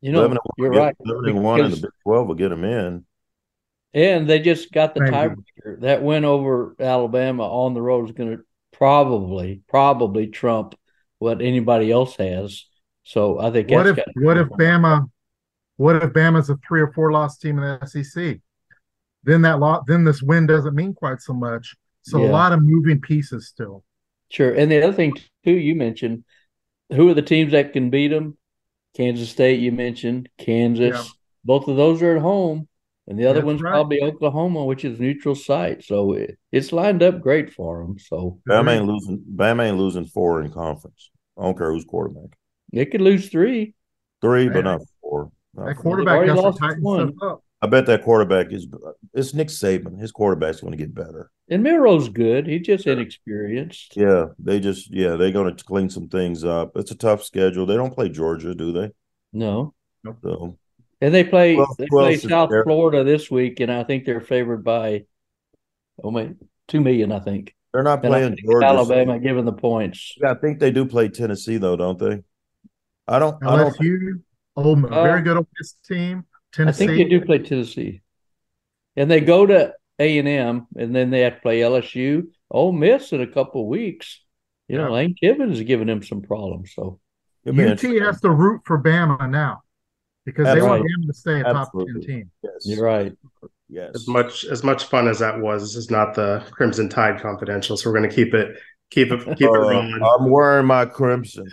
You 0.00 0.12
know, 0.12 0.36
you're 0.56 0.70
right. 0.70 0.94
Eleven 1.04 1.42
one 1.42 1.60
in 1.60 1.70
the 1.72 1.76
Big 1.76 1.90
Twelve 2.02 2.28
will 2.28 2.34
get 2.34 2.50
them 2.50 2.64
in. 2.64 3.04
And 3.94 4.28
they 4.28 4.38
just 4.38 4.70
got 4.70 4.94
the 4.94 5.00
tiebreaker. 5.00 5.80
That 5.80 6.02
win 6.02 6.24
over 6.24 6.76
Alabama 6.78 7.44
on 7.44 7.74
the 7.74 7.82
road 7.82 8.08
is 8.08 8.14
going 8.14 8.36
to 8.36 8.44
probably, 8.72 9.62
probably 9.68 10.28
trump 10.28 10.74
what 11.18 11.42
anybody 11.42 11.90
else 11.90 12.16
has. 12.16 12.64
So 13.02 13.40
I 13.40 13.50
think 13.50 13.70
what 13.70 13.86
if 13.86 13.98
what 14.16 14.36
if 14.36 14.48
Bama, 14.48 15.10
what 15.76 15.96
if 15.96 16.12
Bama's 16.12 16.50
a 16.50 16.58
three 16.66 16.82
or 16.82 16.92
four 16.92 17.10
loss 17.10 17.38
team 17.38 17.58
in 17.58 17.78
the 17.80 17.86
SEC? 17.86 18.38
Then 19.24 19.42
that 19.42 19.58
lot, 19.58 19.86
then 19.86 20.04
this 20.04 20.22
win 20.22 20.46
doesn't 20.46 20.74
mean 20.74 20.94
quite 20.94 21.20
so 21.20 21.32
much. 21.32 21.74
So 22.02 22.22
yeah. 22.22 22.28
a 22.28 22.30
lot 22.30 22.52
of 22.52 22.62
moving 22.62 23.00
pieces 23.00 23.48
still. 23.48 23.82
Sure, 24.30 24.52
and 24.54 24.70
the 24.70 24.82
other 24.82 24.92
thing 24.92 25.14
too, 25.44 25.52
you 25.52 25.74
mentioned 25.74 26.24
who 26.90 27.08
are 27.08 27.14
the 27.14 27.22
teams 27.22 27.52
that 27.52 27.72
can 27.72 27.90
beat 27.90 28.08
them? 28.08 28.36
Kansas 28.96 29.30
State, 29.30 29.60
you 29.60 29.72
mentioned 29.72 30.28
Kansas. 30.38 30.94
Yeah. 30.94 31.04
Both 31.44 31.68
of 31.68 31.76
those 31.76 32.02
are 32.02 32.16
at 32.16 32.22
home, 32.22 32.68
and 33.06 33.18
the 33.18 33.26
other 33.26 33.40
That's 33.40 33.46
one's 33.46 33.62
right. 33.62 33.70
probably 33.70 34.02
Oklahoma, 34.02 34.64
which 34.64 34.84
is 34.84 34.98
neutral 35.00 35.34
site. 35.34 35.84
So 35.84 36.12
it, 36.14 36.36
it's 36.52 36.72
lined 36.72 37.02
up 37.02 37.20
great 37.20 37.52
for 37.52 37.82
them. 37.82 37.98
So 37.98 38.40
Bama 38.48 38.76
ain't 38.76 38.86
losing. 38.86 39.24
Bama 39.34 39.68
ain't 39.68 39.78
losing 39.78 40.04
four 40.04 40.42
in 40.42 40.50
conference. 40.50 41.10
I 41.38 41.42
don't 41.42 41.56
care 41.56 41.72
who's 41.72 41.84
quarterback. 41.84 42.36
They 42.72 42.86
could 42.86 43.00
lose 43.00 43.28
three. 43.28 43.74
Three, 44.20 44.46
Man. 44.46 44.52
but 44.54 44.64
not 44.64 44.80
four. 45.00 45.30
Not 45.54 45.66
that 45.66 45.76
quarterback 45.76 46.26
got 46.26 46.52
to 46.52 46.58
tighten 46.58 46.82
one. 46.82 47.14
up. 47.22 47.42
I 47.60 47.66
bet 47.66 47.86
that 47.86 48.04
quarterback 48.04 48.52
is 48.52 48.66
it's 49.14 49.34
Nick 49.34 49.48
Saban. 49.48 49.98
His 49.98 50.12
quarterback's 50.12 50.60
going 50.60 50.72
to 50.72 50.76
get 50.76 50.94
better. 50.94 51.30
And 51.50 51.62
Milroe's 51.62 52.08
good. 52.10 52.46
He's 52.46 52.66
just 52.66 52.86
inexperienced. 52.86 53.96
Yeah, 53.96 54.26
they 54.38 54.60
just 54.60 54.92
yeah 54.94 55.16
they're 55.16 55.32
going 55.32 55.54
to 55.54 55.64
clean 55.64 55.88
some 55.88 56.08
things 56.08 56.44
up. 56.44 56.72
It's 56.76 56.90
a 56.90 56.94
tough 56.96 57.24
schedule. 57.24 57.64
They 57.66 57.76
don't 57.76 57.94
play 57.94 58.08
Georgia, 58.10 58.54
do 58.54 58.72
they? 58.72 58.90
No. 59.32 59.74
So 60.22 60.58
And 61.00 61.14
they 61.14 61.24
play 61.24 61.56
Well, 61.56 61.74
they 61.78 61.86
play 61.86 62.16
South 62.18 62.50
there? 62.50 62.64
Florida 62.64 63.02
this 63.04 63.30
week, 63.30 63.60
and 63.60 63.70
I 63.72 63.84
think 63.84 64.04
they're 64.04 64.20
favored 64.20 64.62
by 64.64 65.04
oh 66.02 66.10
my 66.10 66.34
two 66.68 66.80
million, 66.80 67.12
I 67.12 67.20
think. 67.20 67.54
they're 67.72 67.82
not 67.82 68.04
And 68.04 68.14
I 68.14 68.18
playing 68.18 68.34
think 68.36 68.46
Georgia. 68.46 68.66
so- 68.68 68.74
Alabama 68.76 69.18
given 69.18 69.44
the 69.44 69.52
points. 69.52 70.14
Yeah, 70.20 70.32
I 70.32 70.34
think 70.34 70.58
they 70.60 70.70
do 70.70 70.84
play 70.86 71.08
Tennessee 71.08 71.56
though, 71.56 71.76
don't 71.76 71.98
they? 71.98 72.22
I 73.06 73.18
don't. 73.18 73.42
I 73.42 73.56
don't. 73.56 73.74
LSU, 73.74 74.22
oh, 74.56 74.74
a 74.76 74.86
Uh, 74.86 75.02
very 75.02 75.22
good 75.22 75.38
Ole 75.38 75.48
Miss 75.58 75.72
team. 75.86 76.24
Tennessee. 76.52 76.84
I 76.84 76.86
think 76.86 76.98
they 76.98 77.08
do 77.08 77.24
play 77.24 77.38
Tennessee, 77.38 78.02
and 78.96 79.10
they 79.10 79.20
go 79.20 79.46
to 79.46 79.72
A 79.98 80.18
and 80.18 80.28
M, 80.28 80.66
and 80.76 80.94
then 80.94 81.10
they 81.10 81.20
have 81.20 81.36
to 81.36 81.40
play 81.40 81.60
LSU, 81.60 82.28
Ole 82.50 82.72
Miss 82.72 83.12
in 83.12 83.20
a 83.20 83.26
couple 83.26 83.62
of 83.62 83.66
weeks. 83.68 84.22
You 84.68 84.76
know, 84.78 84.84
Yeah. 84.88 84.92
Lane 84.94 85.14
Kiffin 85.14 85.50
is 85.50 85.60
giving 85.62 85.88
him 85.88 86.02
some 86.02 86.22
problems. 86.22 86.72
So 86.74 87.00
It'll 87.44 87.60
UT 87.72 87.80
has 88.02 88.20
to 88.20 88.30
root 88.30 88.62
for 88.64 88.80
Bama 88.82 89.28
now 89.30 89.62
because 90.26 90.44
they 90.54 90.60
want 90.62 90.82
Absolutely. 90.84 91.04
Bama 91.04 91.06
to 91.06 91.12
stay 91.14 91.40
a 91.40 91.44
top 91.44 91.72
ten 91.72 92.00
team. 92.02 92.30
Yes. 92.42 92.52
you're 92.64 92.84
right. 92.84 93.12
Yes. 93.70 93.90
As 93.94 94.08
much 94.08 94.44
as 94.44 94.62
much 94.64 94.84
fun 94.84 95.08
as 95.08 95.18
that 95.18 95.38
was, 95.40 95.62
this 95.62 95.76
is 95.76 95.90
not 95.90 96.14
the 96.14 96.42
Crimson 96.50 96.88
Tide 96.88 97.20
confidential, 97.20 97.76
so 97.76 97.90
we're 97.90 97.98
going 97.98 98.08
to 98.08 98.14
keep 98.14 98.34
it 98.34 98.56
keep 98.90 99.10
it 99.12 99.24
keep 99.36 99.40
it 99.42 99.50
Uh, 99.50 99.58
rolling. 99.58 100.00
I'm 100.02 100.30
wearing 100.30 100.66
my 100.66 100.84
crimson 100.86 101.48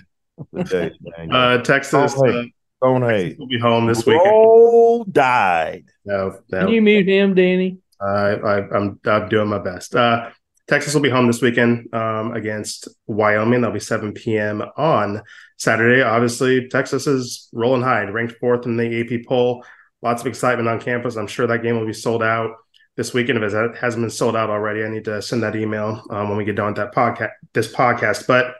today. 0.55 0.91
Uh, 1.31 1.57
Texas 1.59 2.13
Oh, 2.15 2.21
wait. 2.21 2.35
uh, 2.35 2.43
Don't 2.87 3.01
hate. 3.09 3.37
We'll 3.39 3.47
be 3.47 3.59
home 3.59 3.87
this 3.87 4.05
weekend. 4.05 4.25
Roll 4.29 5.05
Tide. 5.05 5.85
No, 6.05 6.39
Can 6.51 6.67
you 6.69 6.81
mute 6.81 7.07
him, 7.07 7.33
Danny? 7.33 7.79
I, 8.01 8.61
I'm 8.73 8.99
doing 9.29 9.47
my 9.47 9.59
best. 9.59 9.95
Uh, 9.95 10.29
Texas 10.67 10.93
will 10.93 11.01
be 11.01 11.09
home 11.09 11.27
this 11.27 11.41
weekend 11.41 11.93
um, 11.93 12.33
against 12.33 12.87
Wyoming. 13.05 13.61
That'll 13.61 13.73
be 13.73 13.79
7 13.79 14.13
p.m. 14.13 14.63
on 14.77 15.21
Saturday. 15.57 16.01
Obviously, 16.01 16.67
Texas 16.69 17.05
is 17.05 17.49
rolling 17.53 17.83
high, 17.83 18.03
ranked 18.03 18.35
fourth 18.39 18.65
in 18.65 18.75
the 18.75 19.01
AP 19.01 19.27
poll. 19.27 19.63
Lots 20.01 20.21
of 20.21 20.27
excitement 20.27 20.67
on 20.67 20.79
campus. 20.81 21.17
I'm 21.17 21.27
sure 21.27 21.45
that 21.47 21.61
game 21.61 21.77
will 21.79 21.85
be 21.85 21.93
sold 21.93 22.23
out 22.23 22.51
this 22.95 23.13
weekend. 23.13 23.43
If 23.43 23.53
it 23.53 23.77
hasn't 23.77 24.01
been 24.01 24.09
sold 24.09 24.35
out 24.35 24.49
already, 24.49 24.83
I 24.83 24.89
need 24.89 25.05
to 25.05 25.21
send 25.21 25.43
that 25.43 25.55
email 25.55 26.03
um, 26.09 26.29
when 26.29 26.37
we 26.37 26.45
get 26.45 26.55
done 26.55 26.67
with 26.67 26.77
that 26.77 26.95
podcast. 26.95 27.31
This 27.53 27.71
podcast, 27.71 28.25
but 28.27 28.55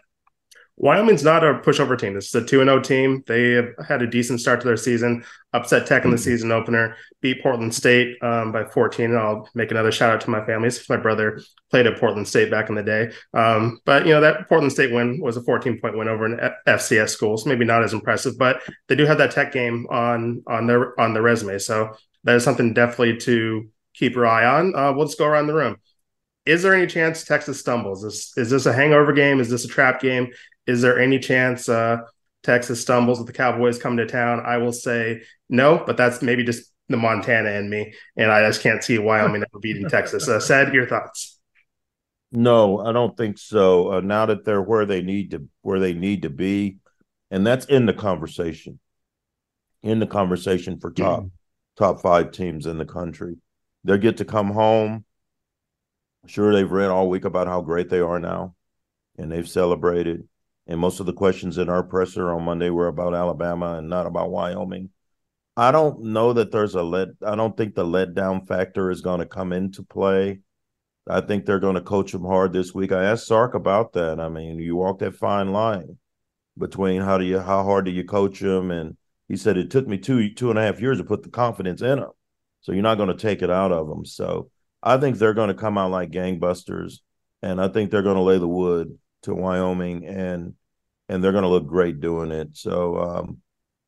Wyoming's 0.78 1.24
not 1.24 1.44
a 1.44 1.54
pushover 1.54 1.98
team. 1.98 2.14
This 2.14 2.28
is 2.28 2.36
a 2.36 2.46
2 2.46 2.60
0 2.60 2.80
team. 2.82 3.24
They 3.28 3.52
have 3.52 3.70
had 3.88 4.02
a 4.02 4.08
decent 4.08 4.42
start 4.42 4.60
to 4.62 4.68
their 4.68 4.76
season, 4.76 5.24
upset 5.54 5.88
Tech 5.88 6.04
in 6.04 6.12
the 6.12 6.18
season 6.18 6.52
opener, 6.52 6.98
beat 7.22 7.42
Portland 7.42 7.74
State 7.74 8.18
um, 8.22 8.52
by 8.52 8.66
14. 8.66 9.06
And 9.06 9.18
I'll 9.18 9.48
make 9.56 9.72
another 9.72 9.92
shout 9.92 10.12
out 10.12 10.22
to 10.22 10.30
my 10.30 10.46
family. 10.46 10.70
My 10.90 10.98
brother 10.98 11.40
played 11.72 11.88
at 11.88 11.98
Portland 11.98 12.28
State 12.28 12.52
back 12.52 12.68
in 12.68 12.76
the 12.76 12.84
day. 12.84 13.12
Um, 13.34 13.80
but, 13.86 14.06
you 14.06 14.14
know, 14.14 14.20
that 14.20 14.50
Portland 14.50 14.74
State 14.74 14.92
win 14.92 15.20
was 15.22 15.38
a 15.38 15.44
14 15.44 15.80
point 15.80 15.98
win 15.98 16.10
over 16.10 16.26
an 16.26 16.40
F- 16.42 16.54
FCS 16.68 17.10
school. 17.10 17.38
So 17.38 17.48
maybe 17.48 17.64
not 17.64 17.84
as 17.84 17.94
impressive, 17.94 18.38
but 18.38 18.62
they 18.90 18.96
do 18.96 19.06
have 19.06 19.18
that 19.20 19.32
Tech 19.32 19.54
game 19.54 19.88
on 19.90 20.44
on 20.48 20.68
their 20.68 21.00
on 21.00 21.14
their 21.14 21.24
resume. 21.24 21.58
So 21.58 21.96
that 22.26 22.36
is 22.36 22.44
something 22.44 22.74
definitely 22.74 23.18
to 23.20 23.70
keep 23.94 24.14
your 24.14 24.28
eye 24.28 24.46
on. 24.46 24.76
Uh, 24.76 24.92
we'll 24.94 25.06
just 25.06 25.18
go 25.18 25.26
around 25.26 25.48
the 25.48 25.54
room. 25.54 25.78
Is 26.46 26.64
there 26.64 26.74
any 26.74 26.88
chance 26.88 27.24
Texas 27.24 27.60
stumbles? 27.60 28.04
Is, 28.04 28.34
is 28.38 28.50
this 28.50 28.66
a 28.66 28.74
hangover 28.74 29.14
game? 29.14 29.40
Is 29.40 29.50
this 29.50 29.66
a 29.66 29.68
trap 29.68 30.00
game? 30.02 30.32
Is 30.68 30.82
there 30.82 31.00
any 31.00 31.20
chance 31.20 31.68
uh, 31.68 31.98
Texas 32.44 32.82
stumbles 32.82 33.18
with 33.18 33.28
the 33.28 33.34
Cowboys 33.34 33.80
coming 33.80 33.98
to 33.98 34.06
town? 34.06 34.42
I 34.46 34.58
will 34.58 34.74
say 34.74 35.24
no, 35.50 35.84
but 35.86 35.98
that's 35.98 36.22
maybe 36.22 36.44
just 36.44 36.72
the 36.88 36.98
Montana 36.98 37.50
in 37.52 37.70
me, 37.70 37.94
and 38.16 38.32
I 38.32 38.48
just 38.48 38.62
can't 38.62 38.84
see 38.84 39.00
Wyoming 39.00 39.42
ever 39.42 39.60
beating 39.60 39.90
Texas. 39.90 40.28
Uh, 40.28 40.38
Ced 40.38 40.74
your 40.74 40.88
thoughts. 40.88 41.40
No, 42.32 42.80
I 42.80 42.92
don't 42.92 43.16
think 43.16 43.38
so. 43.38 43.94
Uh, 43.94 44.00
now 44.02 44.28
that 44.28 44.46
they're 44.46 44.62
where 44.62 44.86
they 44.86 45.02
need 45.02 45.32
to 45.32 45.48
where 45.62 45.80
they 45.80 45.94
need 45.94 46.24
to 46.24 46.30
be, 46.30 46.78
and 47.32 47.46
that's 47.46 47.66
in 47.66 47.86
the 47.86 47.94
conversation, 47.94 48.80
in 49.82 50.00
the 50.00 50.08
conversation 50.08 50.80
for 50.80 50.92
top 50.92 51.26
top 51.78 52.02
five 52.02 52.32
teams 52.32 52.68
in 52.68 52.78
the 52.78 52.86
country. 52.86 53.38
They 53.84 53.98
get 53.98 54.18
to 54.18 54.26
come 54.26 54.52
home. 54.52 55.06
Sure, 56.28 56.54
they've 56.54 56.72
read 56.72 56.90
all 56.90 57.10
week 57.10 57.26
about 57.26 57.48
how 57.48 57.62
great 57.62 57.90
they 57.90 58.00
are 58.00 58.20
now, 58.20 58.56
and 59.18 59.32
they've 59.32 59.48
celebrated. 59.48 60.28
And 60.68 60.80
most 60.80 61.00
of 61.00 61.06
the 61.06 61.14
questions 61.14 61.58
in 61.58 61.70
our 61.70 61.84
presser 61.84 62.34
on 62.34 62.44
Monday 62.44 62.70
were 62.70 62.88
about 62.88 63.14
Alabama 63.14 63.78
and 63.78 63.90
not 63.90 64.08
about 64.08 64.32
Wyoming. 64.32 64.90
I 65.56 65.72
don't 65.72 66.02
know 66.02 66.34
that 66.34 66.52
there's 66.52 66.76
a 66.76 66.84
let. 66.84 67.10
I 67.26 67.36
don't 67.36 67.56
think 67.56 67.76
the 67.76 67.86
letdown 67.86 68.48
factor 68.48 68.90
is 68.92 69.02
going 69.02 69.20
to 69.20 69.26
come 69.26 69.54
into 69.54 69.84
play. 69.84 70.42
I 71.08 71.22
think 71.22 71.46
they're 71.46 71.60
going 71.60 71.76
to 71.76 71.82
coach 71.82 72.12
them 72.12 72.26
hard 72.26 72.52
this 72.52 72.74
week. 72.74 72.92
I 72.92 73.04
asked 73.04 73.28
Sark 73.28 73.54
about 73.54 73.94
that. 73.94 74.20
I 74.20 74.28
mean, 74.28 74.58
you 74.58 74.76
walk 74.76 75.00
that 75.00 75.16
fine 75.16 75.52
line 75.52 75.98
between 76.58 77.02
how 77.02 77.18
do 77.18 77.26
you 77.26 77.40
how 77.40 77.64
hard 77.64 77.86
do 77.86 77.92
you 77.92 78.04
coach 78.04 78.40
them, 78.40 78.72
and 78.72 78.98
he 79.28 79.38
said 79.38 79.58
it 79.58 79.70
took 79.70 79.88
me 79.88 79.98
two 79.98 80.34
two 80.34 80.50
and 80.50 80.60
a 80.60 80.64
half 80.64 80.82
years 80.82 80.98
to 80.98 81.04
put 81.04 81.24
the 81.24 81.30
confidence 81.30 81.82
in 81.82 82.00
them. 82.00 82.12
So 82.62 82.72
you're 82.72 82.82
not 82.82 82.96
going 82.96 83.10
to 83.10 83.16
take 83.16 83.44
it 83.44 83.52
out 83.52 83.72
of 83.72 83.88
them. 83.88 84.06
So 84.06 84.50
I 84.86 84.98
think 84.98 85.18
they're 85.18 85.34
going 85.34 85.48
to 85.48 85.56
come 85.56 85.78
out 85.78 85.92
like 85.92 86.12
gangbusters, 86.12 87.00
and 87.42 87.60
I 87.60 87.68
think 87.68 87.90
they're 87.90 88.04
going 88.04 88.18
to 88.18 88.22
lay 88.22 88.38
the 88.38 88.48
wood 88.48 88.98
to 89.24 89.34
Wyoming, 89.34 90.06
and 90.06 90.54
and 91.10 91.24
they're 91.24 91.32
going 91.32 91.44
to 91.44 91.50
look 91.50 91.68
great 91.68 92.00
doing 92.00 92.32
it. 92.32 92.50
So 92.54 92.98
um, 93.00 93.42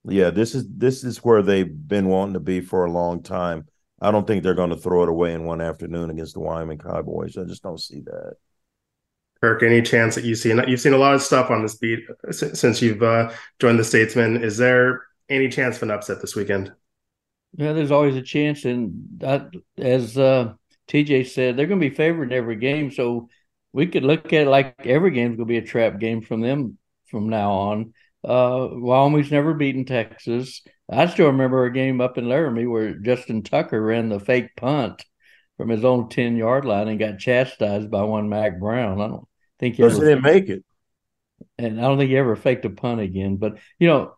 yeah, 0.03 0.31
this 0.31 0.55
is 0.55 0.65
this 0.67 1.03
is 1.03 1.23
where 1.23 1.43
they've 1.43 1.87
been 1.87 2.07
wanting 2.07 2.33
to 2.33 2.39
be 2.39 2.61
for 2.61 2.85
a 2.85 2.91
long 2.91 3.21
time. 3.21 3.67
I 4.01 4.11
don't 4.11 4.27
think 4.27 4.43
they're 4.43 4.53
going 4.53 4.71
to 4.71 4.77
throw 4.77 5.03
it 5.03 5.09
away 5.09 5.33
in 5.33 5.45
one 5.45 5.61
afternoon 5.61 6.09
against 6.09 6.33
the 6.33 6.39
Wyoming 6.39 6.77
Cowboys. 6.77 7.37
I 7.37 7.43
just 7.43 7.63
don't 7.63 7.79
see 7.79 8.01
that. 8.01 8.33
Kirk, 9.41 9.61
any 9.61 9.81
chance 9.83 10.15
that 10.15 10.23
you've 10.23 10.39
seen 10.39 10.63
you've 10.67 10.81
seen 10.81 10.93
a 10.93 10.97
lot 10.97 11.13
of 11.13 11.21
stuff 11.21 11.51
on 11.51 11.61
this 11.61 11.75
beat 11.75 11.99
since, 12.31 12.59
since 12.59 12.81
you've 12.81 13.03
uh, 13.03 13.31
joined 13.59 13.77
the 13.77 13.83
Statesman? 13.83 14.43
Is 14.43 14.57
there 14.57 15.03
any 15.29 15.47
chance 15.49 15.77
of 15.77 15.83
an 15.83 15.91
upset 15.91 16.21
this 16.21 16.35
weekend? 16.35 16.71
Yeah, 17.55 17.73
there's 17.73 17.91
always 17.91 18.15
a 18.15 18.21
chance, 18.21 18.65
and 18.65 19.07
that, 19.17 19.51
as 19.77 20.17
uh, 20.17 20.53
TJ 20.87 21.27
said, 21.27 21.57
they're 21.57 21.67
going 21.67 21.79
to 21.81 21.89
be 21.89 21.95
favored 21.95 22.31
in 22.31 22.37
every 22.37 22.55
game. 22.55 22.91
So 22.91 23.29
we 23.73 23.87
could 23.87 24.03
look 24.03 24.27
at 24.33 24.43
it 24.43 24.49
like 24.49 24.75
every 24.85 25.11
game's 25.11 25.37
going 25.37 25.47
to 25.47 25.51
be 25.53 25.57
a 25.57 25.61
trap 25.61 25.99
game 25.99 26.21
from 26.21 26.41
them 26.41 26.77
from 27.07 27.29
now 27.29 27.51
on. 27.51 27.93
Uh, 28.23 28.67
Wyoming's 28.71 29.31
never 29.31 29.53
beaten 29.53 29.85
Texas. 29.85 30.61
I 30.89 31.07
still 31.07 31.27
remember 31.27 31.65
a 31.65 31.73
game 31.73 32.01
up 32.01 32.17
in 32.17 32.27
Laramie 32.29 32.65
where 32.65 32.95
Justin 32.95 33.43
Tucker 33.43 33.81
ran 33.81 34.09
the 34.09 34.19
fake 34.19 34.55
punt 34.55 35.03
from 35.57 35.69
his 35.69 35.83
own 35.85 36.09
10 36.09 36.37
yard 36.37 36.65
line 36.65 36.87
and 36.87 36.99
got 36.99 37.19
chastised 37.19 37.89
by 37.91 38.03
one 38.03 38.29
Mack 38.29 38.59
Brown. 38.59 39.01
I 39.01 39.07
don't 39.07 39.27
think 39.59 39.75
he 39.75 39.85
ever 39.85 40.03
didn't 40.03 40.23
make 40.23 40.49
it. 40.49 40.63
and 41.57 41.79
I 41.79 41.83
don't 41.83 41.97
think 41.97 42.09
he 42.09 42.17
ever 42.17 42.35
faked 42.35 42.65
a 42.65 42.69
punt 42.69 43.01
again. 43.01 43.37
But 43.37 43.57
you 43.79 43.87
know, 43.87 44.15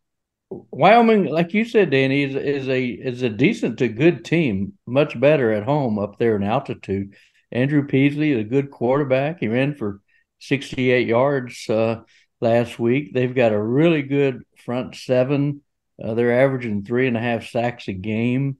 Wyoming, 0.52 1.26
like 1.26 1.54
you 1.54 1.64
said, 1.64 1.92
Danny, 1.92 2.24
is 2.24 2.36
is 2.36 2.68
a 2.68 2.84
is 2.84 3.22
a 3.22 3.30
decent 3.30 3.78
to 3.80 3.88
good 3.88 4.26
team, 4.26 4.74
much 4.88 5.20
better 5.20 5.52
at 5.52 5.64
home 5.64 6.00
up 6.00 6.18
there 6.18 6.36
in 6.36 6.44
altitude. 6.44 7.16
Andrew 7.52 7.86
Peasley, 7.86 8.32
is 8.32 8.40
a 8.40 8.44
good 8.44 8.72
quarterback, 8.72 9.40
he 9.40 9.48
ran 9.48 9.76
for 9.76 10.02
sixty 10.40 10.92
eight 10.92 11.08
yards 11.08 11.70
uh, 11.70 12.02
last 12.42 12.80
week. 12.80 13.14
They've 13.14 13.34
got 13.34 13.52
a 13.52 13.62
really 13.62 14.02
good 14.02 14.44
front 14.58 14.96
seven. 14.96 15.62
Uh, 16.04 16.16
they're 16.16 16.42
averaging 16.44 16.84
three 16.84 17.08
and 17.08 17.18
a 17.18 17.22
half 17.22 17.46
sacks 17.48 17.88
a 17.88 17.94
game, 17.94 18.58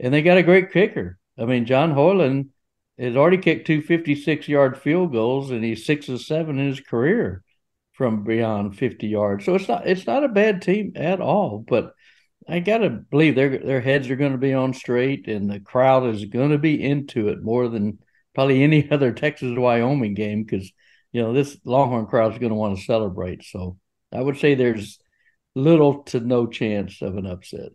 and 0.00 0.14
they 0.14 0.22
got 0.22 0.38
a 0.38 0.42
great 0.42 0.72
kicker. 0.72 1.18
I 1.38 1.44
mean, 1.44 1.66
John 1.66 1.90
Hoyland 1.90 2.50
has 2.98 3.14
already 3.14 3.38
kicked 3.38 3.66
two 3.66 3.82
56 3.82 4.48
yard 4.48 4.78
field 4.78 5.12
goals, 5.12 5.50
and 5.50 5.62
he's 5.62 5.84
six 5.84 6.08
of 6.08 6.22
seven 6.22 6.58
in 6.58 6.68
his 6.68 6.80
career 6.80 7.42
from 7.96 8.24
beyond 8.24 8.76
50 8.78 9.06
yards. 9.08 9.44
So 9.44 9.54
it's 9.54 9.68
not 9.68 9.86
it's 9.86 10.06
not 10.06 10.24
a 10.24 10.28
bad 10.28 10.62
team 10.62 10.92
at 10.96 11.20
all, 11.20 11.64
but 11.66 11.92
I 12.48 12.60
got 12.60 12.78
to 12.78 12.90
believe 12.90 13.34
their 13.34 13.58
their 13.58 13.80
heads 13.80 14.08
are 14.10 14.16
going 14.16 14.32
to 14.32 14.38
be 14.38 14.54
on 14.54 14.74
straight 14.74 15.28
and 15.28 15.50
the 15.50 15.60
crowd 15.60 16.06
is 16.14 16.24
going 16.26 16.50
to 16.50 16.58
be 16.58 16.82
into 16.82 17.28
it 17.28 17.42
more 17.42 17.68
than 17.68 17.98
probably 18.34 18.62
any 18.62 18.88
other 18.90 19.12
Texas 19.12 19.56
Wyoming 19.56 20.14
game 20.14 20.46
cuz 20.46 20.72
you 21.12 21.22
know 21.22 21.32
this 21.32 21.56
Longhorn 21.64 22.06
crowd 22.06 22.32
is 22.32 22.38
going 22.38 22.50
to 22.50 22.56
want 22.56 22.76
to 22.78 22.84
celebrate. 22.84 23.42
So 23.44 23.78
I 24.12 24.20
would 24.20 24.38
say 24.38 24.54
there's 24.54 24.98
little 25.54 26.02
to 26.04 26.20
no 26.20 26.46
chance 26.46 27.00
of 27.00 27.16
an 27.16 27.26
upset. 27.26 27.70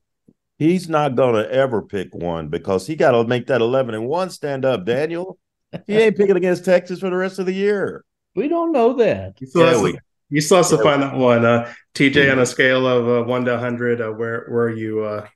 He's 0.59 0.87
not 0.87 1.15
going 1.15 1.33
to 1.43 1.51
ever 1.51 1.81
pick 1.81 2.13
one 2.13 2.49
because 2.49 2.85
he 2.85 2.95
got 2.95 3.11
to 3.13 3.23
make 3.25 3.47
that 3.47 3.61
11 3.61 3.95
and 3.95 4.05
1 4.07 4.29
stand 4.29 4.63
up, 4.63 4.85
Daniel. 4.85 5.39
He 5.87 5.95
ain't 5.97 6.15
picking 6.15 6.35
against 6.35 6.63
Texas 6.65 6.99
for 6.99 7.09
the 7.09 7.15
rest 7.15 7.39
of 7.39 7.47
the 7.47 7.53
year. 7.53 8.05
We 8.35 8.47
don't 8.47 8.71
know 8.71 8.93
that. 8.97 9.41
You 9.41 9.47
still, 9.47 9.61
Yeah, 9.63 9.71
have, 9.71 9.81
we- 9.81 9.93
to, 9.93 9.99
you 10.31 10.41
still 10.41 10.57
have 10.57 10.69
to 10.69 10.77
find 10.77 11.03
that 11.03 11.15
one. 11.15 11.45
Uh, 11.45 11.71
TJ, 11.93 12.31
on 12.31 12.39
a 12.39 12.45
scale 12.45 12.87
of 12.87 13.07
uh, 13.07 13.27
one 13.27 13.45
to 13.45 13.59
hundred, 13.59 14.01
uh, 14.01 14.09
where 14.09 14.45
where 14.49 14.65
are 14.65 14.75
you? 14.75 15.03
Uh, 15.03 15.27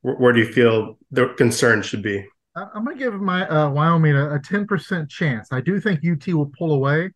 where, 0.00 0.16
where 0.16 0.32
do 0.32 0.40
you 0.40 0.52
feel 0.52 0.98
the 1.10 1.28
concern 1.36 1.82
should 1.82 2.02
be? 2.02 2.26
I- 2.56 2.66
I'm 2.74 2.84
going 2.84 2.96
to 2.98 3.04
give 3.04 3.14
my 3.20 3.46
uh, 3.46 3.70
Wyoming 3.70 4.16
a, 4.16 4.34
a 4.34 4.38
10% 4.38 5.08
chance. 5.08 5.48
I 5.52 5.60
do 5.60 5.78
think 5.80 6.00
UT 6.04 6.26
will 6.34 6.50
pull 6.58 6.72
away, 6.72 7.10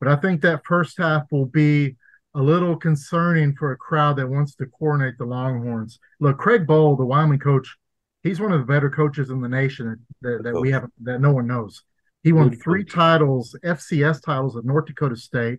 but 0.00 0.08
I 0.08 0.16
think 0.16 0.40
that 0.42 0.62
first 0.66 0.98
half 0.98 1.24
will 1.30 1.46
be 1.46 1.96
a 2.34 2.40
little 2.42 2.76
concerning 2.76 3.54
for 3.54 3.72
a 3.72 3.76
crowd 3.76 4.16
that 4.16 4.28
wants 4.28 4.54
to 4.56 4.66
coordinate 4.66 5.18
the 5.18 5.26
Longhorns. 5.26 5.98
Look, 6.18 6.38
Craig 6.38 6.66
Bohl, 6.66 6.96
the 6.96 7.04
Wyoming 7.04 7.38
coach, 7.38 7.76
he's 8.22 8.40
one 8.40 8.52
of 8.52 8.60
the 8.60 8.66
better 8.66 8.88
coaches 8.88 9.28
in 9.30 9.40
the 9.40 9.48
nation 9.48 9.98
that, 10.22 10.42
that 10.42 10.58
we 10.58 10.70
haven't 10.70 10.92
that 11.02 11.20
no 11.20 11.32
one 11.32 11.46
knows. 11.46 11.82
He 12.22 12.32
won 12.32 12.56
three 12.56 12.84
titles, 12.84 13.54
FCS 13.64 14.22
titles 14.22 14.56
at 14.56 14.64
North 14.64 14.86
Dakota 14.86 15.16
State. 15.16 15.58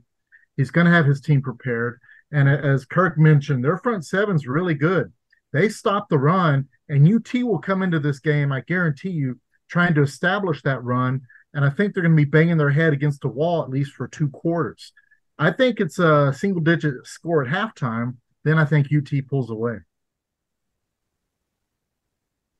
He's 0.58 0.72
going 0.72 0.86
to 0.86 0.92
have 0.92 1.06
his 1.06 1.22
team 1.22 1.42
prepared. 1.42 2.00
And 2.32 2.50
as 2.50 2.86
Kirk 2.86 3.18
mentioned, 3.18 3.64
their 3.64 3.78
front 3.78 4.06
seven's 4.06 4.48
really 4.48 4.74
good. 4.74 5.12
They 5.52 5.70
stop 5.70 6.10
the 6.10 6.18
run, 6.18 6.68
and 6.90 7.08
UT 7.08 7.32
will 7.44 7.60
come 7.60 7.84
into 7.84 8.00
this 8.00 8.20
game, 8.20 8.52
I 8.52 8.62
guarantee 8.62 9.12
you, 9.12 9.40
trying 9.70 9.94
to 9.96 10.02
establish 10.02 10.62
that 10.64 10.84
run. 10.84 11.22
And 11.54 11.64
I 11.64 11.70
think 11.70 11.94
they're 11.94 12.02
going 12.02 12.16
to 12.16 12.26
be 12.26 12.30
banging 12.30 12.58
their 12.58 12.72
head 12.72 12.94
against 12.94 13.22
the 13.22 13.28
wall 13.28 13.62
at 13.62 13.70
least 13.70 13.92
for 13.92 14.08
two 14.08 14.30
quarters. 14.30 14.92
I 15.38 15.52
think 15.52 15.80
it's 15.80 16.00
a 16.00 16.34
single 16.36 16.62
digit 16.62 17.06
score 17.06 17.44
at 17.44 17.52
halftime. 17.52 18.18
Then 18.44 18.58
I 18.58 18.66
think 18.66 18.88
UT 18.96 19.12
pulls 19.30 19.52
away. 19.52 19.78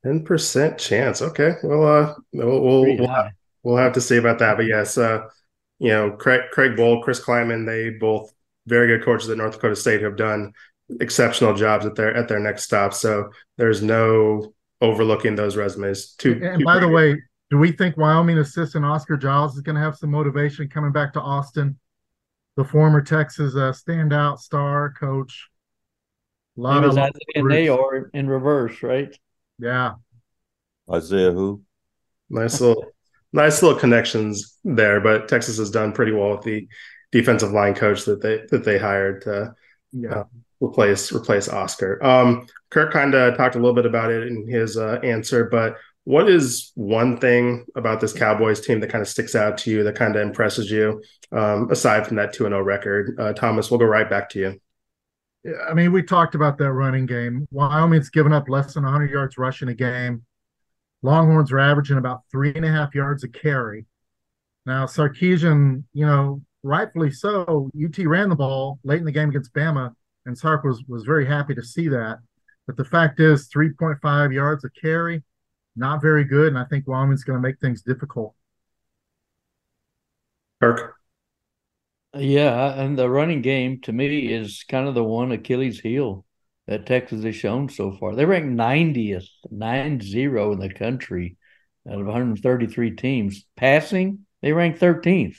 10% 0.04 0.78
chance. 0.78 1.22
Okay. 1.22 1.54
Well, 1.62 1.86
uh, 1.86 2.14
we'll, 2.32 2.60
we'll, 2.60 2.96
we'll, 2.96 3.08
have, 3.08 3.32
we'll 3.62 3.76
have 3.76 3.92
to 3.94 4.00
see 4.00 4.18
about 4.18 4.38
that. 4.38 4.56
But 4.56 4.66
yes, 4.66 4.98
uh, 4.98 5.28
you 5.78 5.88
know, 5.88 6.12
Craig, 6.12 6.42
Craig 6.52 6.72
Bohl, 6.72 7.02
Chris 7.02 7.20
Klieman, 7.20 7.66
they 7.66 7.90
both 7.90 8.32
very 8.66 8.86
good 8.86 9.04
coaches 9.04 9.28
at 9.28 9.36
North 9.36 9.54
Dakota 9.54 9.76
State 9.76 10.00
who 10.00 10.06
have 10.06 10.16
done 10.16 10.52
exceptional 11.00 11.54
jobs 11.54 11.86
at 11.86 11.94
their 11.94 12.14
at 12.14 12.28
their 12.28 12.40
next 12.40 12.64
stop. 12.64 12.94
So 12.94 13.30
there's 13.56 13.82
no 13.82 14.54
overlooking 14.80 15.34
those 15.34 15.56
resumes. 15.56 16.14
Too, 16.14 16.40
and 16.42 16.60
too 16.60 16.64
by 16.64 16.78
the 16.78 16.88
way, 16.88 17.20
do 17.50 17.58
we 17.58 17.72
think 17.72 17.96
Wyoming 17.96 18.38
assistant 18.38 18.84
Oscar 18.84 19.16
Giles 19.16 19.56
is 19.56 19.62
going 19.62 19.76
to 19.76 19.82
have 19.82 19.96
some 19.96 20.10
motivation 20.10 20.68
coming 20.68 20.92
back 20.92 21.12
to 21.14 21.20
Austin? 21.20 21.78
The 22.56 22.64
former 22.64 23.02
Texas 23.02 23.54
uh, 23.56 23.72
standout 23.72 24.38
star 24.38 24.94
coach. 24.98 25.48
A 26.56 26.60
lot 26.60 26.82
he 26.82 26.86
was 26.86 26.96
of 26.96 27.10
Isaiah 27.36 27.74
or 27.74 28.10
in 28.14 28.28
reverse, 28.28 28.80
right? 28.82 29.14
Yeah. 29.58 29.94
Isaiah 30.88 31.32
who? 31.32 31.62
Nice 32.30 32.60
little 32.60 32.93
nice 33.34 33.62
little 33.62 33.78
connections 33.78 34.56
there, 34.64 35.00
but 35.00 35.28
Texas 35.28 35.58
has 35.58 35.70
done 35.70 35.92
pretty 35.92 36.12
well 36.12 36.30
with 36.36 36.42
the 36.42 36.68
defensive 37.12 37.52
line 37.52 37.74
coach 37.74 38.04
that 38.04 38.22
they 38.22 38.40
that 38.50 38.64
they 38.64 38.78
hired 38.78 39.22
to 39.22 39.54
yeah. 39.92 40.10
Uh, 40.10 40.24
replace 40.60 41.12
replace 41.12 41.48
Oscar. 41.48 42.02
Um, 42.02 42.46
Kirk 42.70 42.92
kind 42.92 43.14
of 43.14 43.36
talked 43.36 43.54
a 43.54 43.58
little 43.58 43.74
bit 43.74 43.86
about 43.86 44.10
it 44.10 44.26
in 44.26 44.48
his 44.48 44.76
uh, 44.76 44.98
answer, 45.02 45.44
but 45.44 45.76
what 46.04 46.28
is 46.28 46.72
one 46.74 47.18
thing 47.18 47.64
about 47.76 48.00
this 48.00 48.12
Cowboys 48.12 48.60
team 48.60 48.80
that 48.80 48.90
kind 48.90 49.02
of 49.02 49.08
sticks 49.08 49.34
out 49.34 49.58
to 49.58 49.70
you, 49.70 49.84
that 49.84 49.96
kind 49.96 50.16
of 50.16 50.22
impresses 50.22 50.70
you, 50.70 51.02
um, 51.32 51.70
aside 51.70 52.06
from 52.06 52.16
that 52.16 52.32
two 52.32 52.44
and 52.44 52.52
zero 52.52 52.60
oh 52.60 52.64
record? 52.64 53.16
Uh, 53.18 53.32
Thomas, 53.32 53.70
we'll 53.70 53.80
go 53.80 53.86
right 53.86 54.08
back 54.08 54.28
to 54.30 54.38
you. 54.38 54.60
I 55.68 55.74
mean, 55.74 55.92
we 55.92 56.02
talked 56.02 56.34
about 56.34 56.58
that 56.58 56.72
running 56.72 57.06
game. 57.06 57.46
Wyoming's 57.50 58.10
given 58.10 58.32
up 58.32 58.48
less 58.48 58.74
than 58.74 58.84
100 58.84 59.10
yards 59.10 59.38
rushing 59.38 59.68
a 59.68 59.74
game. 59.74 60.24
Longhorns 61.04 61.52
are 61.52 61.58
averaging 61.58 61.98
about 61.98 62.22
three 62.32 62.54
and 62.54 62.64
a 62.64 62.72
half 62.72 62.94
yards 62.94 63.24
a 63.24 63.28
carry. 63.28 63.84
Now, 64.64 64.86
Sarkisian, 64.86 65.84
you 65.92 66.06
know, 66.06 66.40
rightfully 66.62 67.10
so, 67.10 67.70
UT 67.78 67.98
ran 68.06 68.30
the 68.30 68.34
ball 68.34 68.78
late 68.84 69.00
in 69.00 69.04
the 69.04 69.12
game 69.12 69.28
against 69.28 69.52
Bama, 69.52 69.94
and 70.24 70.36
Sark 70.36 70.64
was 70.64 70.82
was 70.88 71.04
very 71.04 71.26
happy 71.26 71.54
to 71.56 71.62
see 71.62 71.88
that. 71.88 72.20
But 72.66 72.78
the 72.78 72.86
fact 72.86 73.20
is, 73.20 73.50
3.5 73.54 74.32
yards 74.32 74.64
a 74.64 74.70
carry, 74.70 75.22
not 75.76 76.00
very 76.00 76.24
good, 76.24 76.48
and 76.48 76.58
I 76.58 76.64
think 76.64 76.88
Wyoming's 76.88 77.22
going 77.22 77.36
to 77.36 77.46
make 77.46 77.60
things 77.60 77.82
difficult. 77.82 78.34
Kirk. 80.62 80.94
Yeah, 82.16 82.80
and 82.80 82.96
the 82.96 83.10
running 83.10 83.42
game 83.42 83.82
to 83.82 83.92
me 83.92 84.32
is 84.32 84.64
kind 84.66 84.88
of 84.88 84.94
the 84.94 85.04
one 85.04 85.32
Achilles 85.32 85.80
heel 85.80 86.23
that 86.66 86.86
Texas 86.86 87.24
has 87.24 87.36
shown 87.36 87.68
so 87.68 87.92
far. 87.92 88.14
They 88.14 88.24
ranked 88.24 88.56
90th, 88.56 89.28
90 89.50 90.24
in 90.24 90.58
the 90.58 90.72
country 90.74 91.36
out 91.88 92.00
of 92.00 92.06
133 92.06 92.90
teams. 92.92 93.46
Passing, 93.56 94.26
they 94.40 94.52
ranked 94.52 94.80
13th. 94.80 95.36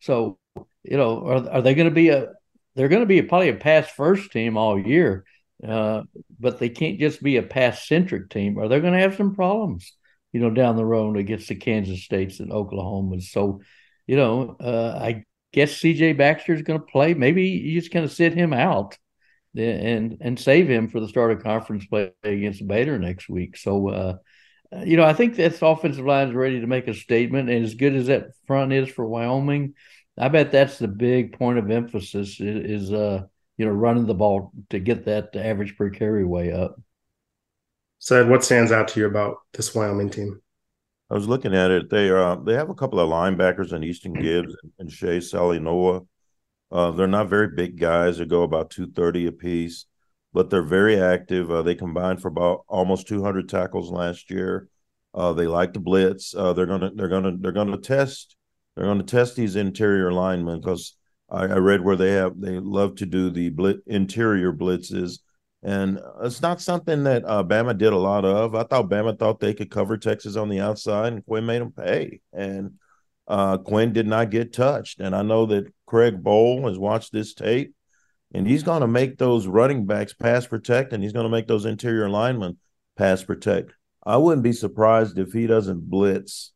So, 0.00 0.38
you 0.82 0.96
know, 0.96 1.26
are, 1.26 1.48
are 1.50 1.62
they 1.62 1.74
going 1.74 1.88
to 1.88 1.94
be 1.94 2.08
a 2.08 2.28
they're 2.74 2.88
going 2.88 3.02
to 3.02 3.06
be 3.06 3.18
a, 3.18 3.22
probably 3.22 3.50
a 3.50 3.54
pass 3.54 3.88
first 3.88 4.32
team 4.32 4.56
all 4.56 4.78
year, 4.78 5.24
uh, 5.66 6.02
but 6.40 6.58
they 6.58 6.68
can't 6.68 6.98
just 6.98 7.22
be 7.22 7.36
a 7.36 7.42
pass 7.42 7.86
centric 7.86 8.30
team, 8.30 8.58
or 8.58 8.68
they're 8.68 8.80
going 8.80 8.94
to 8.94 9.00
have 9.00 9.14
some 9.14 9.34
problems, 9.34 9.92
you 10.32 10.40
know, 10.40 10.50
down 10.50 10.76
the 10.76 10.84
road 10.84 11.16
against 11.16 11.48
the 11.48 11.54
Kansas 11.54 12.02
States 12.02 12.40
and 12.40 12.52
Oklahoma. 12.52 13.20
So, 13.20 13.60
you 14.06 14.16
know, 14.16 14.56
uh, 14.60 14.98
I 15.00 15.24
guess 15.52 15.78
CJ 15.78 16.18
Baxter 16.18 16.54
is 16.54 16.62
going 16.62 16.80
to 16.80 16.86
play. 16.86 17.14
Maybe 17.14 17.44
you 17.44 17.80
just 17.80 17.92
going 17.92 18.08
to 18.08 18.12
sit 18.14 18.34
him 18.34 18.52
out 18.52 18.98
and 19.56 20.18
and 20.20 20.38
save 20.38 20.68
him 20.68 20.88
for 20.88 21.00
the 21.00 21.08
start 21.08 21.32
of 21.32 21.42
conference 21.42 21.86
play 21.86 22.12
against 22.22 22.66
Baylor 22.66 22.98
next 22.98 23.28
week. 23.28 23.56
So, 23.56 23.88
uh, 23.88 24.16
you 24.84 24.96
know, 24.96 25.04
I 25.04 25.12
think 25.12 25.36
this 25.36 25.62
offensive 25.62 26.04
line 26.04 26.28
is 26.28 26.34
ready 26.34 26.60
to 26.60 26.66
make 26.66 26.88
a 26.88 26.94
statement. 26.94 27.50
And 27.50 27.64
as 27.64 27.74
good 27.74 27.94
as 27.94 28.06
that 28.06 28.30
front 28.46 28.72
is 28.72 28.88
for 28.88 29.06
Wyoming, 29.06 29.74
I 30.18 30.28
bet 30.28 30.52
that's 30.52 30.78
the 30.78 30.88
big 30.88 31.38
point 31.38 31.58
of 31.58 31.70
emphasis 31.70 32.40
is, 32.40 32.84
is 32.84 32.92
uh, 32.92 33.22
you 33.56 33.66
know, 33.66 33.72
running 33.72 34.06
the 34.06 34.14
ball 34.14 34.52
to 34.70 34.78
get 34.78 35.04
that 35.04 35.36
average 35.36 35.76
per 35.76 35.90
carry 35.90 36.24
way 36.24 36.52
up. 36.52 36.80
Ced, 38.00 38.28
what 38.28 38.44
stands 38.44 38.72
out 38.72 38.88
to 38.88 39.00
you 39.00 39.06
about 39.06 39.36
this 39.52 39.74
Wyoming 39.74 40.10
team? 40.10 40.40
I 41.10 41.14
was 41.14 41.28
looking 41.28 41.54
at 41.54 41.70
it. 41.70 41.90
They 41.90 42.10
uh, 42.10 42.36
they 42.36 42.54
have 42.54 42.70
a 42.70 42.74
couple 42.74 42.98
of 42.98 43.08
linebackers 43.08 43.72
in 43.72 43.84
Easton 43.84 44.14
Gibbs 44.14 44.54
and 44.78 44.90
Shae 44.90 45.18
Suiaunoa. 45.18 46.06
Uh, 46.70 46.90
they're 46.90 47.06
not 47.06 47.28
very 47.28 47.48
big 47.48 47.78
guys. 47.78 48.18
They 48.18 48.24
go 48.24 48.42
about 48.42 48.70
two 48.70 48.90
thirty 48.90 49.26
apiece, 49.26 49.86
but 50.32 50.50
they're 50.50 50.62
very 50.62 51.00
active. 51.00 51.50
Uh, 51.50 51.62
they 51.62 51.74
combined 51.74 52.20
for 52.20 52.28
about 52.28 52.64
almost 52.68 53.06
two 53.06 53.22
hundred 53.22 53.48
tackles 53.48 53.90
last 53.90 54.30
year. 54.30 54.68
Uh, 55.14 55.32
they 55.32 55.46
like 55.46 55.72
to 55.74 55.80
blitz. 55.80 56.34
Uh, 56.34 56.52
they're 56.52 56.66
gonna 56.66 56.90
they're 56.94 57.08
gonna 57.08 57.36
they're 57.38 57.52
gonna 57.52 57.78
test 57.78 58.36
they're 58.74 58.86
gonna 58.86 59.04
test 59.04 59.36
these 59.36 59.56
interior 59.56 60.12
linemen 60.12 60.60
because 60.60 60.96
I, 61.30 61.44
I, 61.44 61.56
read 61.56 61.80
where 61.82 61.96
they 61.96 62.12
have 62.12 62.40
they 62.40 62.58
love 62.58 62.96
to 62.96 63.06
do 63.06 63.30
the 63.30 63.50
blit, 63.50 63.78
interior 63.86 64.52
blitzes 64.52 65.20
and 65.64 65.98
it's 66.22 66.42
not 66.42 66.60
something 66.60 67.04
that 67.04 67.24
uh, 67.24 67.42
Bama 67.42 67.76
did 67.76 67.94
a 67.94 67.98
lot 67.98 68.26
of. 68.26 68.54
I 68.54 68.64
thought 68.64 68.90
Bama 68.90 69.18
thought 69.18 69.40
they 69.40 69.54
could 69.54 69.70
cover 69.70 69.96
Texas 69.96 70.36
on 70.36 70.50
the 70.50 70.60
outside, 70.60 71.14
and 71.14 71.24
Quinn 71.24 71.46
made 71.46 71.62
them 71.62 71.72
pay. 71.72 72.20
And 72.34 72.74
uh, 73.26 73.58
Quinn 73.58 73.92
did 73.92 74.06
not 74.06 74.30
get 74.30 74.52
touched. 74.52 75.00
And 75.00 75.14
I 75.14 75.22
know 75.22 75.46
that 75.46 75.72
Craig 75.86 76.22
Bohl 76.22 76.68
has 76.68 76.78
watched 76.78 77.12
this 77.12 77.34
tape, 77.34 77.74
and 78.32 78.46
he's 78.46 78.62
going 78.62 78.80
to 78.80 78.88
make 78.88 79.18
those 79.18 79.46
running 79.46 79.86
backs 79.86 80.12
pass 80.12 80.46
protect, 80.46 80.92
and 80.92 81.02
he's 81.02 81.12
going 81.12 81.24
to 81.24 81.30
make 81.30 81.46
those 81.46 81.64
interior 81.64 82.08
linemen 82.08 82.58
pass 82.96 83.22
protect. 83.22 83.72
I 84.04 84.16
wouldn't 84.16 84.42
be 84.42 84.52
surprised 84.52 85.18
if 85.18 85.32
he 85.32 85.46
doesn't 85.46 85.88
blitz. 85.88 86.52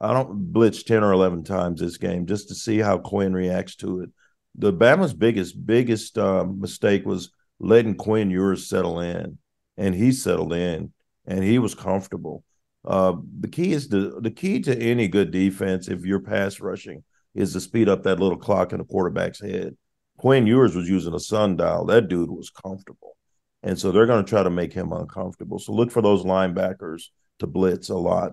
I 0.00 0.14
don't 0.14 0.52
blitz 0.52 0.82
10 0.82 1.04
or 1.04 1.12
11 1.12 1.44
times 1.44 1.80
this 1.80 1.98
game 1.98 2.26
just 2.26 2.48
to 2.48 2.54
see 2.54 2.78
how 2.78 2.98
Quinn 2.98 3.34
reacts 3.34 3.76
to 3.76 4.00
it. 4.00 4.10
The 4.54 4.72
Bama's 4.72 5.12
biggest, 5.12 5.64
biggest 5.66 6.16
uh, 6.16 6.44
mistake 6.44 7.04
was 7.04 7.30
letting 7.58 7.96
Quinn 7.96 8.30
Ewers 8.30 8.68
settle 8.68 9.00
in, 9.00 9.38
and 9.76 9.94
he 9.94 10.12
settled 10.12 10.54
in, 10.54 10.92
and 11.26 11.44
he 11.44 11.58
was 11.58 11.74
comfortable. 11.74 12.42
Uh, 12.84 13.14
the 13.40 13.48
key 13.48 13.72
is 13.72 13.88
the 13.88 14.18
the 14.20 14.30
key 14.30 14.60
to 14.60 14.76
any 14.76 15.06
good 15.08 15.30
defense, 15.30 15.88
if 15.88 16.04
you're 16.04 16.20
pass 16.20 16.60
rushing, 16.60 17.04
is 17.34 17.52
to 17.52 17.60
speed 17.60 17.88
up 17.88 18.02
that 18.02 18.20
little 18.20 18.38
clock 18.38 18.72
in 18.72 18.78
the 18.78 18.84
quarterback's 18.84 19.40
head. 19.40 19.76
Quinn 20.18 20.46
Ewers 20.46 20.74
was 20.74 20.88
using 20.88 21.14
a 21.14 21.20
sundial. 21.20 21.84
That 21.86 22.08
dude 22.08 22.30
was 22.30 22.50
comfortable, 22.50 23.16
and 23.62 23.78
so 23.78 23.92
they're 23.92 24.06
going 24.06 24.24
to 24.24 24.28
try 24.28 24.42
to 24.42 24.50
make 24.50 24.72
him 24.72 24.92
uncomfortable. 24.92 25.58
So 25.58 25.72
look 25.72 25.90
for 25.90 26.02
those 26.02 26.24
linebackers 26.24 27.04
to 27.40 27.46
blitz 27.46 27.90
a 27.90 27.96
lot 27.96 28.32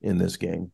in 0.00 0.18
this 0.18 0.36
game. 0.36 0.72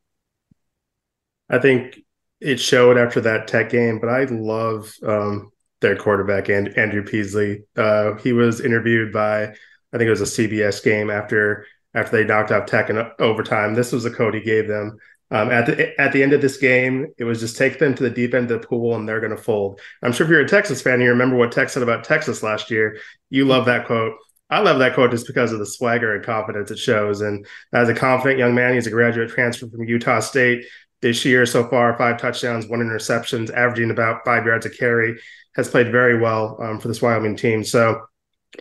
I 1.49 1.59
think 1.59 2.01
it 2.41 2.59
showed 2.59 2.97
after 2.97 3.21
that 3.23 3.49
Tech 3.49 3.71
game, 3.71 3.99
but 3.99 4.09
I 4.09 4.25
love 4.25 4.93
um, 5.05 5.51
their 5.81 5.97
quarterback 5.97 6.49
and 6.49 6.77
Andrew 6.79 7.03
Peasley. 7.03 7.65
Uh, 7.77 8.15
he 8.15 8.33
was 8.33 8.61
interviewed 8.61 9.13
by 9.13 9.55
I 9.93 9.99
think 9.99 10.07
it 10.07 10.11
was 10.11 10.21
a 10.21 10.49
CBS 10.49 10.83
game 10.83 11.11
after 11.11 11.67
after 11.95 12.17
they 12.17 12.25
knocked 12.25 12.53
off 12.53 12.67
Tech 12.67 12.91
in 12.91 13.05
overtime. 13.19 13.75
This 13.75 13.93
was 13.93 14.05
the 14.05 14.11
code 14.11 14.35
he 14.35 14.41
gave 14.41 14.69
them. 14.69 14.99
Um, 15.33 15.51
at 15.51 15.67
the 15.67 16.01
at 16.01 16.13
the 16.13 16.23
end 16.23 16.33
of 16.33 16.41
this 16.41 16.57
game, 16.57 17.07
it 17.17 17.25
was 17.25 17.39
just 17.39 17.57
take 17.57 17.79
them 17.79 17.95
to 17.95 18.03
the 18.03 18.11
deep 18.11 18.35
end 18.35 18.51
of 18.51 18.61
the 18.61 18.67
pool 18.67 18.97
and 18.97 19.09
they're 19.09 19.21
going 19.21 19.37
to 19.37 19.43
fold. 19.43 19.81
I'm 20.03 20.13
sure 20.13 20.25
if 20.25 20.31
you're 20.31 20.41
a 20.41 20.49
Texas 20.49 20.83
fan, 20.83 21.01
you 21.01 21.11
remember 21.11 21.37
what 21.37 21.53
Tech 21.53 21.69
said 21.69 21.85
about 21.85 22.03
Texas 22.03 22.43
last 22.43 22.71
year. 22.71 22.99
You 23.29 23.45
love 23.45 23.67
that 23.67 23.87
quote. 23.87 24.15
I 24.51 24.59
love 24.59 24.81
that 24.81 24.95
quote 24.95 25.13
just 25.13 25.29
because 25.29 25.53
of 25.53 25.61
the 25.61 25.67
swagger 25.67 26.17
and 26.17 26.25
confidence 26.25 26.73
it 26.73 26.79
shows. 26.79 27.21
And 27.21 27.47
as 27.73 27.89
a 27.89 27.95
confident 27.95 28.41
young 28.41 28.57
man, 28.57 28.75
he's 28.75 28.89
a 28.89 28.91
graduate 28.91 29.31
transfer 29.31 29.69
from 29.69 29.85
Utah 29.85 30.19
State 30.19 30.65
this 31.01 31.25
year 31.25 31.47
so 31.47 31.69
far, 31.69 31.97
five 31.97 32.19
touchdowns, 32.19 32.67
one 32.67 32.81
interceptions, 32.81 33.53
averaging 33.53 33.91
about 33.91 34.25
five 34.25 34.45
yards 34.45 34.67
a 34.67 34.71
carry 34.71 35.19
has 35.55 35.69
played 35.69 35.91
very 35.91 36.19
well 36.19 36.57
um, 36.61 36.79
for 36.79 36.89
this 36.89 37.01
Wyoming 37.01 37.37
team. 37.37 37.65
So 37.65 38.03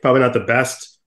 probably 0.01 0.21
not 0.21 0.33
the 0.33 0.41
best 0.41 0.98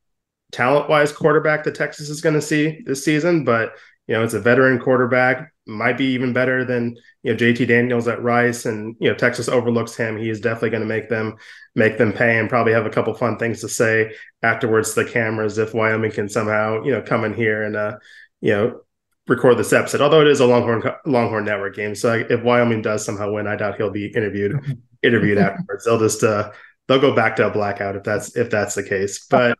talent 0.53 0.89
wise 0.89 1.13
quarterback 1.13 1.65
that 1.65 1.75
Texas 1.75 2.09
is 2.09 2.21
going 2.21 2.35
to 2.35 2.43
see 2.43 2.83
this 2.87 3.05
season, 3.05 3.45
but 3.45 3.75
You 4.09 4.15
know, 4.17 4.25
it's 4.25 4.35
a 4.35 4.41
veteran 4.41 4.79
quarterback, 4.81 5.53
might 5.67 5.97
be 5.97 6.07
even 6.07 6.33
better 6.33 6.65
than 6.65 6.97
you 7.23 7.33
know 7.33 7.39
JT 7.39 7.69
Daniels 7.69 8.09
at 8.09 8.23
Rice, 8.23 8.67
and 8.67 8.97
you 9.01 9.09
know 9.09 9.15
Texas 9.17 9.49
overlooks 9.49 9.95
him. 9.97 10.19
He 10.19 10.29
is 10.29 10.41
definitely 10.41 10.71
going 10.71 10.83
to 10.83 10.89
make 10.89 11.09
them 11.09 11.37
make 11.77 11.99
them 11.99 12.13
pay, 12.13 12.39
and 12.39 12.49
probably 12.49 12.73
have 12.73 12.87
a 12.87 12.91
couple 12.91 13.15
fun 13.15 13.39
things 13.39 13.61
to 13.61 13.69
say 13.69 14.13
afterwards 14.43 14.95
to 14.95 15.05
the 15.05 15.11
cameras 15.11 15.59
if 15.59 15.73
Wyoming 15.73 16.11
can 16.11 16.29
somehow 16.29 16.83
you 16.83 16.91
know 16.93 17.01
come 17.03 17.25
in 17.25 17.33
here 17.35 17.63
and 17.63 17.77
uh 17.77 17.97
you 18.41 18.53
know 18.53 18.81
record 19.29 19.57
this 19.57 19.73
episode. 19.73 20.01
Although 20.01 20.21
it 20.23 20.27
is 20.27 20.41
a 20.41 20.47
Longhorn 20.47 20.83
Longhorn 21.07 21.45
Network 21.45 21.77
game, 21.77 21.95
so 21.95 22.13
if 22.29 22.43
Wyoming 22.43 22.83
does 22.83 23.05
somehow 23.05 23.33
win, 23.33 23.47
I 23.47 23.57
doubt 23.57 23.77
he'll 23.77 23.91
be 23.91 24.07
interviewed 24.09 24.53
interviewed 25.03 25.39
afterwards. 25.39 25.85
They'll 25.85 25.99
just 26.01 26.25
uh 26.25 26.51
they'll 26.89 27.01
go 27.01 27.15
back 27.15 27.37
to 27.37 27.47
a 27.47 27.51
blackout 27.51 27.97
if 27.97 28.03
that's 28.03 28.37
if 28.37 28.51
that's 28.51 28.75
the 28.75 28.83
case. 28.83 29.27
But 29.27 29.57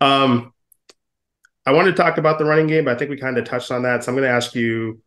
um 0.00 0.52
I 1.66 1.72
want 1.72 1.86
to 1.86 1.94
talk 1.94 2.18
about 2.18 2.38
the 2.38 2.44
running 2.44 2.66
game, 2.66 2.84
but 2.84 2.94
I 2.94 2.98
think 2.98 3.10
we 3.10 3.16
kind 3.16 3.38
of 3.38 3.44
touched 3.44 3.70
on 3.70 3.82
that. 3.82 4.04
So 4.04 4.10
I'm 4.10 4.16
going 4.16 4.28
to 4.28 4.34
ask 4.34 4.54
you, 4.54 5.00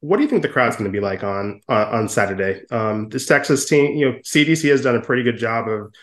what 0.00 0.16
do 0.16 0.22
you 0.22 0.28
think 0.28 0.40
the 0.40 0.48
crowd's 0.48 0.76
going 0.76 0.90
to 0.90 0.92
be 0.92 1.00
like 1.04 1.22
on 1.22 1.60
uh, 1.68 1.88
on 1.92 2.08
Saturday? 2.08 2.62
Um, 2.70 3.10
this 3.10 3.26
Texas 3.26 3.68
team, 3.68 3.94
you 3.96 4.06
know, 4.10 4.18
CDC 4.20 4.70
has 4.70 4.82
done 4.82 4.96
a 4.96 5.02
pretty 5.02 5.22
good 5.22 5.36
job 5.36 5.68
of 5.68 5.94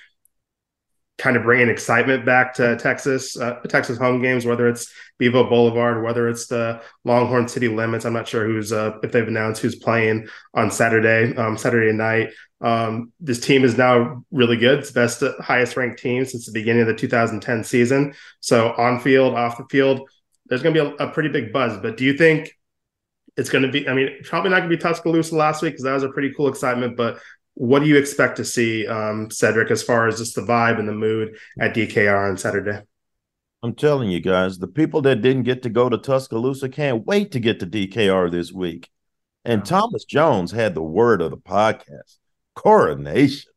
kind 1.17 1.36
of 1.36 1.43
bringing 1.43 1.69
excitement 1.69 2.25
back 2.25 2.53
to 2.56 2.75
Texas, 2.77 3.38
uh, 3.38 3.60
Texas 3.67 3.97
home 3.97 4.21
games, 4.21 4.45
whether 4.45 4.67
it's 4.67 4.91
Bevo 5.17 5.49
Boulevard, 5.49 6.03
whether 6.03 6.30
it's 6.30 6.47
the 6.47 6.82
Longhorn 7.06 7.47
City 7.47 7.67
Limits. 7.67 8.06
I'm 8.06 8.13
not 8.13 8.27
sure 8.27 8.45
who's 8.45 8.71
uh, 8.71 8.97
if 9.01 9.12
they've 9.12 9.27
announced 9.27 9.62
who's 9.62 9.75
playing 9.75 10.27
on 10.53 10.69
Saturday, 10.69 11.36
um, 11.36 11.58
Saturday 11.58 11.91
night. 11.91 12.30
Um, 12.62 13.12
this 13.19 13.39
team 13.39 13.63
is 13.63 13.77
now 13.77 14.23
really 14.32 14.58
good. 14.58 14.80
It's 14.80 14.91
best, 14.91 15.23
highest 15.39 15.77
ranked 15.77 15.99
team 15.99 16.25
since 16.25 16.45
the 16.45 16.51
beginning 16.51 16.82
of 16.82 16.88
the 16.88 16.95
2010 16.95 17.63
season. 17.63 18.13
So 18.39 18.73
on 18.73 18.99
field, 18.99 19.36
off 19.36 19.58
the 19.58 19.65
field, 19.69 20.10
there's 20.47 20.63
going 20.63 20.73
to 20.73 20.84
be 20.84 20.89
a, 20.89 21.08
a, 21.08 21.12
pretty 21.12 21.30
big 21.30 21.51
buzz. 21.51 21.77
But 21.77 21.97
do 21.97 22.06
you 22.06 22.13
think 22.13 22.51
it's 23.36 23.49
going 23.49 23.63
to 23.63 23.71
be? 23.71 23.88
I 23.88 23.93
mean, 23.93 24.10
probably 24.23 24.49
not 24.49 24.60
going 24.60 24.71
to 24.71 24.75
be 24.75 24.82
Tuscaloosa 24.82 25.36
last 25.36 25.62
week 25.62 25.73
because 25.73 25.84
that 25.84 25.93
was 25.93 26.03
a 26.03 26.10
pretty 26.10 26.34
cool 26.36 26.47
excitement. 26.47 26.97
But 26.97 27.19
what 27.57 27.79
do 27.79 27.87
you 27.87 27.97
expect 27.97 28.37
to 28.37 28.45
see, 28.45 28.85
um, 28.85 29.31
Cedric, 29.31 29.71
as 29.71 29.81
far 29.81 30.07
as 30.07 30.19
just 30.19 30.35
the 30.35 30.41
vibe 30.41 30.77
and 30.77 30.87
the 30.87 30.93
mood 30.93 31.39
at 31.59 31.73
DKR 31.73 32.29
on 32.29 32.37
Saturday? 32.37 32.81
I'm 33.63 33.73
telling 33.73 34.11
you 34.11 34.19
guys, 34.19 34.59
the 34.59 34.67
people 34.67 35.01
that 35.01 35.23
didn't 35.23 35.41
get 35.41 35.63
to 35.63 35.69
go 35.69 35.89
to 35.89 35.97
Tuscaloosa 35.97 36.69
can't 36.69 37.07
wait 37.07 37.31
to 37.31 37.39
get 37.39 37.59
to 37.61 37.65
DKR 37.65 38.29
this 38.29 38.51
week. 38.51 38.89
And 39.43 39.65
Thomas 39.65 40.05
Jones 40.05 40.51
had 40.51 40.75
the 40.75 40.83
word 40.83 41.19
of 41.19 41.31
the 41.31 41.37
podcast 41.37 42.17
coronation. 42.55 43.51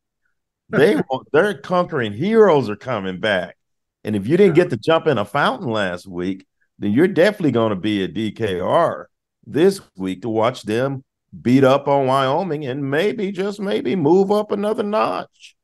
They 0.69 0.99
their 1.31 1.59
conquering 1.59 2.13
heroes 2.13 2.71
are 2.71 2.75
coming 2.75 3.19
back. 3.19 3.55
And 4.03 4.15
if 4.15 4.25
you 4.25 4.35
didn't 4.35 4.55
get 4.55 4.71
to 4.71 4.77
jump 4.77 5.05
in 5.05 5.19
a 5.19 5.25
fountain 5.25 5.69
last 5.69 6.07
week, 6.07 6.47
then 6.79 6.91
you're 6.91 7.07
definitely 7.07 7.51
going 7.51 7.69
to 7.69 7.75
be 7.75 8.03
at 8.03 8.15
DKR 8.15 9.05
this 9.45 9.79
week 9.95 10.23
to 10.23 10.29
watch 10.29 10.63
them 10.63 11.03
beat 11.39 11.63
up 11.63 11.87
on 11.87 12.07
Wyoming 12.07 12.65
and 12.65 12.89
maybe 12.89 13.31
just 13.31 13.59
maybe 13.59 13.95
move 13.95 14.31
up 14.31 14.51
another 14.51 14.83
notch. 14.83 15.55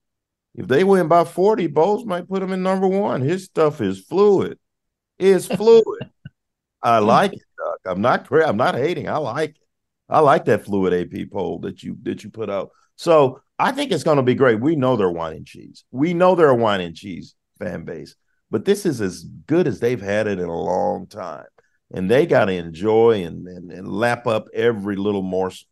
If 0.55 0.67
they 0.67 0.83
win 0.83 1.07
by 1.07 1.23
40, 1.23 1.67
Bohls 1.67 2.05
might 2.05 2.27
put 2.27 2.39
them 2.39 2.51
in 2.51 2.63
number 2.63 2.87
one. 2.87 3.21
His 3.21 3.45
stuff 3.45 3.81
is 3.81 3.99
fluid. 3.99 4.57
It's 5.19 5.45
fluid. 5.55 6.09
I 6.81 6.99
like 6.99 7.33
it, 7.33 7.41
Doug. 7.57 7.79
I'm 7.85 8.01
not 8.01 8.31
I'm 8.31 8.57
not 8.57 8.75
hating. 8.75 9.09
I 9.09 9.17
like 9.17 9.51
it. 9.51 9.67
I 10.09 10.19
like 10.19 10.45
that 10.45 10.63
fluid 10.63 10.93
AP 10.93 11.29
poll 11.31 11.59
that 11.59 11.83
you 11.83 11.97
that 12.03 12.23
you 12.23 12.29
put 12.29 12.49
out. 12.49 12.69
So 12.95 13.41
I 13.59 13.71
think 13.71 13.91
it's 13.91 14.03
going 14.03 14.17
to 14.17 14.23
be 14.23 14.35
great. 14.35 14.59
We 14.59 14.75
know 14.75 14.95
they're 14.95 15.11
wine 15.11 15.35
and 15.35 15.45
cheese. 15.45 15.83
We 15.91 16.13
know 16.13 16.35
they're 16.35 16.49
a 16.49 16.55
wine 16.55 16.81
and 16.81 16.95
cheese 16.95 17.35
fan 17.59 17.83
base, 17.83 18.15
but 18.49 18.65
this 18.65 18.85
is 18.85 19.01
as 19.01 19.23
good 19.23 19.67
as 19.67 19.79
they've 19.79 20.01
had 20.01 20.27
it 20.27 20.39
in 20.39 20.47
a 20.47 20.61
long 20.61 21.07
time. 21.07 21.45
And 21.91 22.11
they 22.11 22.25
got 22.25 22.45
to 22.45 22.53
enjoy 22.53 23.23
and, 23.23 23.47
and, 23.47 23.71
and 23.71 23.87
lap 23.87 24.27
up 24.27 24.47
every 24.53 24.97
little 24.97 25.21
morsel 25.21 25.67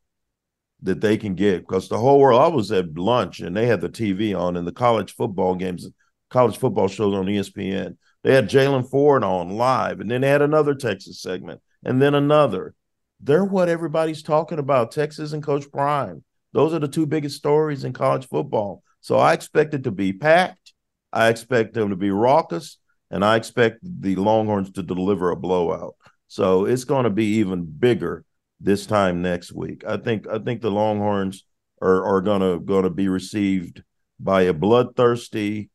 that 0.81 1.01
they 1.01 1.17
can 1.17 1.35
get 1.35 1.61
because 1.61 1.89
the 1.89 1.97
whole 1.97 2.19
world. 2.19 2.41
I 2.41 2.47
was 2.47 2.71
at 2.71 2.97
lunch 2.97 3.39
and 3.39 3.55
they 3.55 3.65
had 3.65 3.81
the 3.81 3.89
TV 3.89 4.37
on 4.37 4.55
and 4.55 4.67
the 4.67 4.71
college 4.71 5.13
football 5.13 5.55
games, 5.55 5.87
college 6.29 6.57
football 6.57 6.87
shows 6.87 7.13
on 7.13 7.25
ESPN. 7.25 7.97
They 8.23 8.33
had 8.33 8.49
Jalen 8.49 8.89
Ford 8.89 9.23
on 9.23 9.51
live, 9.51 9.99
and 9.99 10.09
then 10.09 10.21
they 10.21 10.29
had 10.29 10.41
another 10.41 10.73
Texas 10.73 11.21
segment, 11.21 11.61
and 11.83 12.01
then 12.01 12.15
another. 12.15 12.73
They're 13.19 13.45
what 13.45 13.69
everybody's 13.69 14.23
talking 14.23 14.57
about. 14.57 14.91
Texas 14.91 15.33
and 15.33 15.43
Coach 15.43 15.71
Prime. 15.71 16.23
Those 16.51 16.73
are 16.73 16.79
the 16.79 16.87
two 16.87 17.05
biggest 17.05 17.37
stories 17.37 17.83
in 17.83 17.93
college 17.93 18.27
football. 18.27 18.81
So 19.01 19.17
I 19.17 19.33
expect 19.33 19.73
it 19.73 19.83
to 19.83 19.91
be 19.91 20.11
packed. 20.11 20.73
I 21.13 21.29
expect 21.29 21.73
them 21.73 21.91
to 21.91 21.95
be 21.95 22.09
raucous, 22.09 22.77
and 23.11 23.23
I 23.23 23.35
expect 23.35 23.79
the 23.83 24.15
Longhorns 24.15 24.71
to 24.71 24.83
deliver 24.83 25.31
a 25.31 25.35
blowout. 25.35 25.95
So 26.27 26.65
it's 26.65 26.83
going 26.83 27.03
to 27.03 27.09
be 27.09 27.37
even 27.37 27.65
bigger 27.65 28.25
this 28.59 28.85
time 28.85 29.21
next 29.21 29.53
week. 29.53 29.83
I 29.87 29.97
think 29.97 30.27
I 30.27 30.39
think 30.39 30.61
the 30.61 30.71
Longhorns 30.71 31.45
are 31.81 32.03
are 32.05 32.21
gonna 32.21 32.59
gonna 32.59 32.89
be 32.89 33.07
received 33.07 33.83
by 34.19 34.43
a 34.43 34.53
bloodthirsty, 34.53 35.69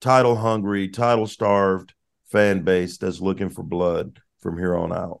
title 0.00 0.36
hungry, 0.36 0.88
title 0.88 1.26
starved 1.26 1.94
fan 2.30 2.62
base 2.62 2.98
that's 2.98 3.20
looking 3.20 3.50
for 3.50 3.62
blood 3.62 4.20
from 4.40 4.58
here 4.58 4.74
on 4.74 4.92
out. 4.92 5.20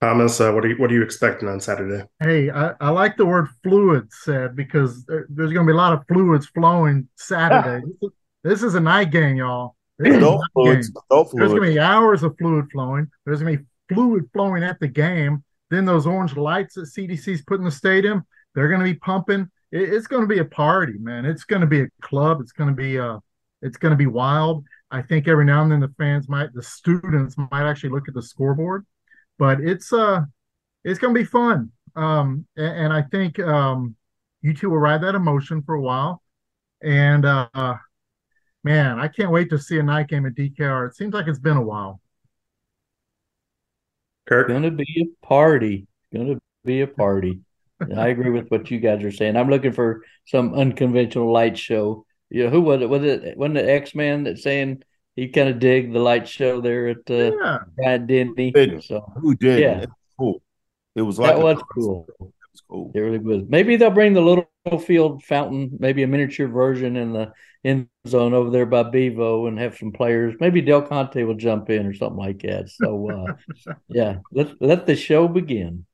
Thomas, 0.00 0.40
uh, 0.40 0.52
what 0.52 0.64
are 0.64 0.68
you 0.68 0.76
what 0.76 0.90
are 0.90 0.94
you 0.94 1.02
expecting 1.02 1.48
on 1.48 1.60
Saturday? 1.60 2.04
Hey, 2.20 2.50
I, 2.50 2.72
I 2.80 2.90
like 2.90 3.16
the 3.16 3.24
word 3.24 3.48
fluid 3.62 4.08
said 4.12 4.56
because 4.56 5.04
there, 5.04 5.26
there's 5.30 5.52
going 5.52 5.66
to 5.66 5.70
be 5.70 5.74
a 5.74 5.80
lot 5.80 5.92
of 5.92 6.06
fluids 6.08 6.46
flowing 6.46 7.08
Saturday. 7.16 7.86
this, 8.44 8.62
is, 8.62 8.74
a 8.74 8.80
night 8.80 9.10
game, 9.10 9.36
y'all. 9.36 9.74
No 9.98 10.42
fluids, 10.52 10.92
no 11.10 11.24
fluids. 11.24 11.32
There's 11.34 11.50
going 11.50 11.62
to 11.62 11.74
be 11.74 11.78
hours 11.80 12.22
of 12.22 12.36
fluid 12.38 12.66
flowing. 12.72 13.08
There's 13.24 13.40
going 13.42 13.56
to 13.56 13.62
be 13.62 13.94
fluid 13.94 14.24
flowing 14.32 14.62
at 14.62 14.78
the 14.80 14.88
game. 14.88 15.42
Then 15.70 15.84
those 15.84 16.06
orange 16.06 16.36
lights 16.36 16.74
that 16.74 16.82
CDC's 16.82 17.42
put 17.42 17.58
in 17.58 17.64
the 17.64 17.70
stadium, 17.70 18.24
they're 18.54 18.68
going 18.68 18.80
to 18.80 18.84
be 18.84 18.94
pumping. 18.94 19.48
It, 19.72 19.92
it's 19.92 20.06
going 20.06 20.22
to 20.22 20.28
be 20.28 20.38
a 20.40 20.44
party, 20.44 20.94
man. 20.98 21.24
It's 21.24 21.44
going 21.44 21.60
to 21.60 21.66
be 21.66 21.80
a 21.80 21.88
club. 22.02 22.40
It's 22.40 22.52
going 22.52 22.70
to 22.70 22.76
be 22.76 22.98
uh, 22.98 23.18
it's 23.62 23.76
going 23.76 23.90
to 23.90 23.96
be 23.96 24.06
wild. 24.06 24.64
I 24.90 25.02
think 25.02 25.26
every 25.26 25.44
now 25.44 25.62
and 25.62 25.72
then 25.72 25.80
the 25.80 25.92
fans 25.98 26.28
might, 26.28 26.52
the 26.52 26.62
students 26.62 27.36
might 27.36 27.68
actually 27.68 27.90
look 27.90 28.08
at 28.08 28.14
the 28.14 28.22
scoreboard 28.22 28.84
but 29.38 29.60
it's 29.60 29.92
uh 29.92 30.20
it's 30.84 30.98
gonna 30.98 31.14
be 31.14 31.24
fun. 31.24 31.70
Um, 31.96 32.46
and, 32.56 32.76
and 32.76 32.92
I 32.92 33.02
think 33.02 33.38
um, 33.38 33.96
UT 34.46 34.62
will 34.64 34.76
ride 34.76 35.02
that 35.02 35.14
emotion 35.14 35.62
for 35.62 35.74
a 35.76 35.80
while. 35.80 36.22
And 36.82 37.24
uh, 37.24 37.48
man, 38.64 38.98
I 38.98 39.08
can't 39.08 39.30
wait 39.30 39.50
to 39.50 39.58
see 39.58 39.78
a 39.78 39.82
night 39.82 40.08
game 40.08 40.26
at 40.26 40.34
DKR. 40.34 40.88
It 40.88 40.96
seems 40.96 41.14
like 41.14 41.28
it's 41.28 41.38
been 41.38 41.56
a 41.56 41.62
while. 41.62 42.00
Kirk, 44.26 44.48
gonna 44.48 44.70
be 44.70 45.12
a 45.12 45.26
party. 45.26 45.86
Gonna 46.12 46.38
be 46.64 46.80
a 46.80 46.86
party. 46.86 47.40
I 47.94 48.08
agree 48.08 48.30
with 48.30 48.48
what 48.48 48.70
you 48.70 48.80
guys 48.80 49.04
are 49.04 49.10
saying. 49.10 49.36
I'm 49.36 49.50
looking 49.50 49.72
for 49.72 50.02
some 50.26 50.54
unconventional 50.54 51.30
light 51.30 51.58
show. 51.58 52.06
You 52.30 52.44
know, 52.44 52.50
who 52.50 52.62
was 52.62 52.80
it? 52.80 52.88
Was 52.88 53.04
it 53.04 53.36
wasn't 53.36 53.56
the 53.56 53.70
X 53.70 53.94
Man 53.94 54.24
that 54.24 54.38
saying 54.38 54.82
he 55.14 55.28
kind 55.28 55.48
of 55.48 55.58
dig 55.58 55.92
the 55.92 55.98
light 55.98 56.26
show 56.26 56.60
there 56.60 56.88
at 56.88 57.10
uh, 57.10 57.36
yeah. 57.36 57.58
Bryant 57.76 58.06
Denny. 58.06 58.80
So 58.82 59.04
who 59.16 59.34
did? 59.34 59.60
Yeah, 59.60 59.80
it 59.82 59.90
cool. 60.18 60.42
It 60.94 61.02
was 61.02 61.18
like 61.18 61.36
that 61.36 61.42
was 61.42 61.62
cool. 61.72 62.06
It 62.54 62.58
was 62.58 62.62
cool. 62.68 62.92
It 62.94 63.00
really 63.00 63.18
was. 63.18 63.42
Maybe 63.48 63.76
they'll 63.76 63.90
bring 63.90 64.12
the 64.12 64.20
little 64.20 64.78
field 64.78 65.22
fountain, 65.24 65.76
maybe 65.78 66.02
a 66.02 66.06
miniature 66.06 66.48
version 66.48 66.96
in 66.96 67.12
the 67.12 67.32
end 67.64 67.88
zone 68.06 68.34
over 68.34 68.50
there 68.50 68.66
by 68.66 68.84
Bevo, 68.84 69.46
and 69.46 69.58
have 69.58 69.76
some 69.76 69.92
players. 69.92 70.34
Maybe 70.38 70.60
Del 70.60 70.82
Conte 70.82 71.22
will 71.22 71.34
jump 71.34 71.70
in 71.70 71.86
or 71.86 71.94
something 71.94 72.18
like 72.18 72.42
that. 72.42 72.68
So 72.70 73.10
uh, 73.10 73.72
yeah, 73.88 74.18
let 74.32 74.60
let 74.62 74.86
the 74.86 74.96
show 74.96 75.28
begin. 75.28 75.86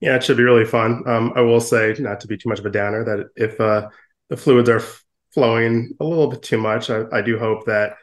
Yeah, 0.00 0.16
it 0.16 0.24
should 0.24 0.38
be 0.38 0.42
really 0.42 0.64
fun. 0.64 1.02
Um, 1.06 1.32
I 1.36 1.42
will 1.42 1.60
say, 1.60 1.94
not 1.98 2.20
to 2.20 2.26
be 2.26 2.38
too 2.38 2.48
much 2.48 2.58
of 2.58 2.66
a 2.66 2.70
downer, 2.70 3.04
that 3.04 3.28
if 3.36 3.60
uh, 3.60 3.90
the 4.30 4.36
fluids 4.36 4.70
are 4.70 4.82
flowing 5.32 5.94
a 6.00 6.04
little 6.04 6.28
bit 6.28 6.42
too 6.42 6.58
much. 6.58 6.90
I, 6.90 7.04
I 7.12 7.22
do 7.22 7.38
hope 7.38 7.66
that 7.66 7.96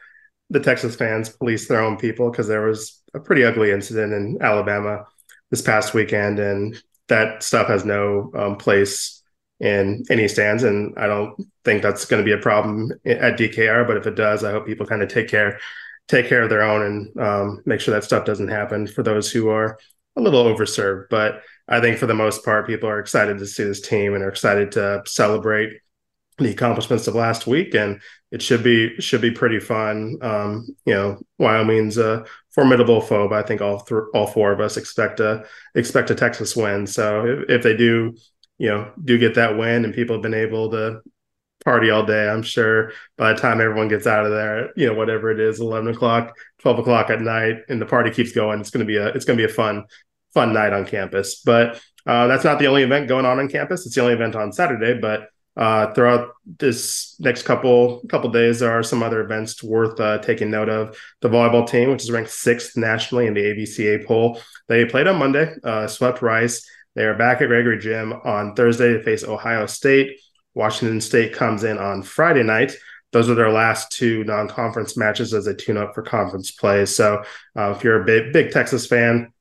the 0.50 0.60
Texas 0.60 0.96
fans 0.96 1.28
police 1.28 1.68
their 1.68 1.82
own 1.82 1.96
people 1.96 2.30
because 2.30 2.48
there 2.48 2.66
was 2.66 3.02
a 3.14 3.20
pretty 3.20 3.44
ugly 3.44 3.70
incident 3.70 4.12
in 4.12 4.38
Alabama 4.40 5.04
this 5.50 5.62
past 5.62 5.94
weekend, 5.94 6.38
and 6.38 6.80
that 7.08 7.42
stuff 7.42 7.68
has 7.68 7.84
no 7.84 8.30
um, 8.34 8.56
place 8.56 9.22
in 9.60 10.04
any 10.10 10.28
stands. 10.28 10.62
And 10.62 10.94
I 10.96 11.06
don't 11.06 11.34
think 11.64 11.82
that's 11.82 12.04
going 12.04 12.22
to 12.22 12.24
be 12.24 12.32
a 12.32 12.42
problem 12.42 12.92
at 13.04 13.38
DKR. 13.38 13.86
But 13.86 13.96
if 13.96 14.06
it 14.06 14.14
does, 14.14 14.44
I 14.44 14.52
hope 14.52 14.66
people 14.66 14.86
kind 14.86 15.02
of 15.02 15.08
take 15.08 15.28
care 15.28 15.58
take 16.08 16.26
care 16.26 16.42
of 16.42 16.48
their 16.48 16.62
own 16.62 16.82
and 16.82 17.20
um, 17.20 17.62
make 17.66 17.80
sure 17.80 17.92
that 17.92 18.02
stuff 18.02 18.24
doesn't 18.24 18.48
happen 18.48 18.86
for 18.86 19.02
those 19.02 19.30
who 19.30 19.50
are 19.50 19.78
a 20.16 20.20
little 20.20 20.44
overserved. 20.44 21.04
But 21.10 21.42
I 21.68 21.80
think 21.80 21.98
for 21.98 22.06
the 22.06 22.14
most 22.14 22.44
part, 22.44 22.66
people 22.66 22.88
are 22.88 22.98
excited 22.98 23.38
to 23.38 23.46
see 23.46 23.64
this 23.64 23.82
team 23.82 24.14
and 24.14 24.24
are 24.24 24.30
excited 24.30 24.72
to 24.72 25.02
celebrate 25.06 25.80
the 26.38 26.50
accomplishments 26.50 27.06
of 27.06 27.14
last 27.14 27.46
week, 27.46 27.74
and 27.74 28.00
it 28.30 28.42
should 28.42 28.62
be 28.62 29.00
should 29.00 29.20
be 29.20 29.30
pretty 29.30 29.60
fun. 29.60 30.18
Um, 30.22 30.66
you 30.84 30.94
know, 30.94 31.18
Wyoming's 31.38 31.98
a 31.98 32.24
formidable 32.54 33.00
foe, 33.00 33.28
but 33.28 33.44
I 33.44 33.46
think 33.46 33.60
all 33.60 33.80
th- 33.80 34.02
all 34.14 34.26
four 34.26 34.52
of 34.52 34.60
us 34.60 34.76
expect 34.76 35.20
a 35.20 35.44
expect 35.74 36.10
a 36.10 36.14
Texas 36.14 36.56
win. 36.56 36.86
So 36.86 37.26
if, 37.26 37.50
if 37.50 37.62
they 37.62 37.76
do, 37.76 38.16
you 38.58 38.68
know, 38.68 38.90
do 39.04 39.18
get 39.18 39.34
that 39.34 39.58
win, 39.58 39.84
and 39.84 39.94
people 39.94 40.16
have 40.16 40.22
been 40.22 40.34
able 40.34 40.70
to 40.70 41.00
party 41.64 41.90
all 41.90 42.04
day. 42.04 42.28
I'm 42.28 42.42
sure 42.42 42.92
by 43.16 43.32
the 43.32 43.38
time 43.38 43.60
everyone 43.60 43.88
gets 43.88 44.06
out 44.06 44.24
of 44.24 44.30
there, 44.30 44.70
you 44.76 44.86
know, 44.86 44.94
whatever 44.94 45.30
it 45.30 45.40
is, 45.40 45.60
11 45.60 45.88
o'clock, 45.94 46.36
12 46.60 46.78
o'clock 46.78 47.10
at 47.10 47.20
night, 47.20 47.56
and 47.68 47.80
the 47.80 47.86
party 47.86 48.10
keeps 48.10 48.32
going, 48.32 48.60
it's 48.60 48.70
to 48.70 48.84
be 48.84 48.96
a 48.96 49.08
it's 49.08 49.24
to 49.26 49.46
be 49.46 49.50
a 49.50 49.54
fun 49.54 49.84
fun 50.34 50.52
night 50.52 50.72
on 50.72 50.86
campus. 50.86 51.42
But 51.42 51.80
uh, 52.06 52.26
that's 52.26 52.44
not 52.44 52.58
the 52.58 52.66
only 52.66 52.82
event 52.82 53.08
going 53.08 53.26
on 53.26 53.38
on 53.38 53.48
campus. 53.48 53.84
It's 53.86 53.94
the 53.94 54.02
only 54.02 54.14
event 54.14 54.34
on 54.34 54.52
Saturday, 54.52 54.98
but 54.98 55.28
uh, 55.58 55.92
throughout 55.92 56.30
this 56.58 57.16
next 57.18 57.42
couple 57.42 58.00
couple 58.08 58.30
days, 58.30 58.60
there 58.60 58.70
are 58.70 58.84
some 58.84 59.02
other 59.02 59.20
events 59.20 59.62
worth 59.62 59.98
uh, 59.98 60.18
taking 60.18 60.50
note 60.50 60.68
of. 60.68 60.96
The 61.20 61.28
volleyball 61.28 61.68
team, 61.68 61.90
which 61.90 62.04
is 62.04 62.12
ranked 62.12 62.30
sixth 62.30 62.76
nationally 62.76 63.26
in 63.26 63.34
the 63.34 63.40
AVCA 63.40 64.06
poll, 64.06 64.40
they 64.68 64.84
played 64.84 65.08
on 65.08 65.18
Monday, 65.18 65.52
uh, 65.64 65.88
swept 65.88 66.22
Rice. 66.22 66.64
They 66.94 67.04
are 67.04 67.18
back 67.18 67.40
at 67.42 67.48
Gregory 67.48 67.78
Gym 67.78 68.12
on 68.12 68.54
Thursday 68.54 68.92
to 68.92 69.02
face 69.02 69.24
Ohio 69.24 69.66
State. 69.66 70.20
Washington 70.54 71.00
State 71.00 71.34
comes 71.34 71.64
in 71.64 71.76
on 71.76 72.02
Friday 72.02 72.44
night. 72.44 72.72
Those 73.12 73.28
are 73.28 73.34
their 73.34 73.50
last 73.50 73.90
two 73.90 74.22
non-conference 74.24 74.96
matches 74.96 75.34
as 75.34 75.46
they 75.46 75.54
tune 75.54 75.76
up 75.76 75.94
for 75.94 76.02
conference 76.02 76.52
play. 76.52 76.86
So, 76.86 77.24
uh, 77.56 77.74
if 77.76 77.82
you're 77.82 78.02
a 78.02 78.04
big 78.04 78.32
big 78.32 78.52
Texas 78.52 78.86
fan, 78.86 79.32